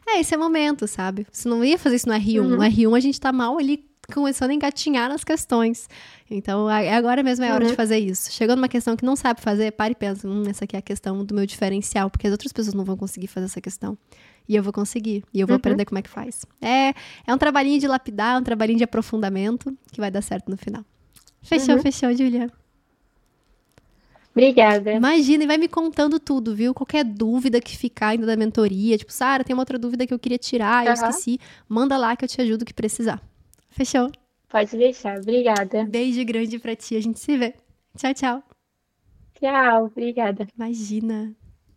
É, 0.07 0.21
esse 0.21 0.35
é 0.35 0.37
o 0.37 0.41
momento, 0.41 0.87
sabe? 0.87 1.27
Você 1.31 1.49
não 1.49 1.65
ia 1.65 1.79
fazer 1.79 1.97
isso 1.97 2.09
no 2.09 2.15
R1. 2.15 2.41
Uhum. 2.41 2.49
No 2.49 2.59
R1 2.59 2.97
a 2.97 3.01
gente 3.01 3.21
tá 3.21 3.33
mal 3.33 3.59
ali 3.59 3.85
começando 4.13 4.51
a 4.51 4.55
engatinhar 4.55 5.09
nas 5.09 5.25
questões. 5.25 5.89
Então, 6.31 6.69
agora 6.69 7.23
mesmo 7.23 7.45
é 7.45 7.53
hora 7.53 7.65
uhum. 7.65 7.71
de 7.71 7.77
fazer 7.77 7.99
isso. 7.99 8.33
Chegou 8.33 8.57
numa 8.57 8.69
questão 8.69 8.97
que 8.97 9.05
não 9.05 9.17
sabe 9.17 9.41
fazer, 9.41 9.73
pare 9.73 9.93
e 9.93 9.95
pensa, 9.95 10.29
hum, 10.29 10.45
essa 10.49 10.65
aqui 10.65 10.77
é 10.77 10.79
a 10.79 10.83
questão 10.83 11.25
do 11.25 11.35
meu 11.35 11.47
diferencial, 11.47 12.11
porque 12.11 12.27
as 12.27 12.33
outras 12.33 12.53
pessoas 12.53 12.75
não 12.75 12.85
vão 12.85 12.97
conseguir 12.97 13.27
fazer 13.27 13.47
essa 13.47 13.61
questão. 13.61 13.97
E 14.49 14.57
eu 14.57 14.63
vou 14.63 14.73
conseguir. 14.73 15.25
E 15.33 15.41
eu 15.41 15.47
vou 15.47 15.55
uhum. 15.55 15.59
aprender 15.59 15.85
como 15.85 15.99
é 15.99 16.03
que 16.03 16.09
faz. 16.09 16.45
É, 16.61 16.95
é 17.27 17.35
um 17.35 17.39
trabalhinho 17.39 17.79
de 17.79 17.87
lapidar, 17.87 18.41
um 18.41 18.43
trabalhinho 18.43 18.79
de 18.79 18.85
aprofundamento, 18.85 19.77
que 19.91 20.01
vai 20.01 20.11
dar 20.11 20.23
certo 20.23 20.51
no 20.51 20.57
final. 20.57 20.85
Fechou, 21.43 21.77
uhum. 21.77 21.83
fechou, 21.83 22.15
Julia. 22.15 22.51
Obrigada. 24.33 24.93
Imagina, 24.93 25.45
e 25.45 25.47
vai 25.47 25.59
me 25.59 25.69
contando 25.69 26.19
tudo, 26.19 26.55
viu? 26.55 26.73
Qualquer 26.73 27.05
dúvida 27.05 27.61
que 27.61 27.77
ficar 27.77 28.09
ainda 28.09 28.27
da 28.27 28.35
mentoria, 28.35 28.97
tipo, 28.97 29.13
Sara, 29.13 29.45
tem 29.45 29.53
uma 29.53 29.61
outra 29.61 29.79
dúvida 29.79 30.07
que 30.07 30.15
eu 30.15 30.19
queria 30.19 30.39
tirar, 30.39 30.87
eu 30.87 30.93
esqueci. 30.93 31.39
Manda 31.69 31.97
lá 31.99 32.17
que 32.17 32.25
eu 32.25 32.29
te 32.29 32.41
ajudo 32.41 32.63
o 32.63 32.65
que 32.65 32.73
precisar. 32.73 33.21
Fechou? 33.71 34.11
Pode 34.49 34.77
deixar. 34.77 35.19
Obrigada. 35.19 35.85
Beijo 35.85 36.25
grande 36.25 36.59
pra 36.59 36.75
ti. 36.75 36.97
A 36.97 37.01
gente 37.01 37.21
se 37.21 37.37
vê. 37.37 37.55
Tchau, 37.97 38.15
tchau. 38.15 38.43
Tchau. 39.39 39.87
Obrigada. 39.87 40.47
Imagina. 40.57 41.35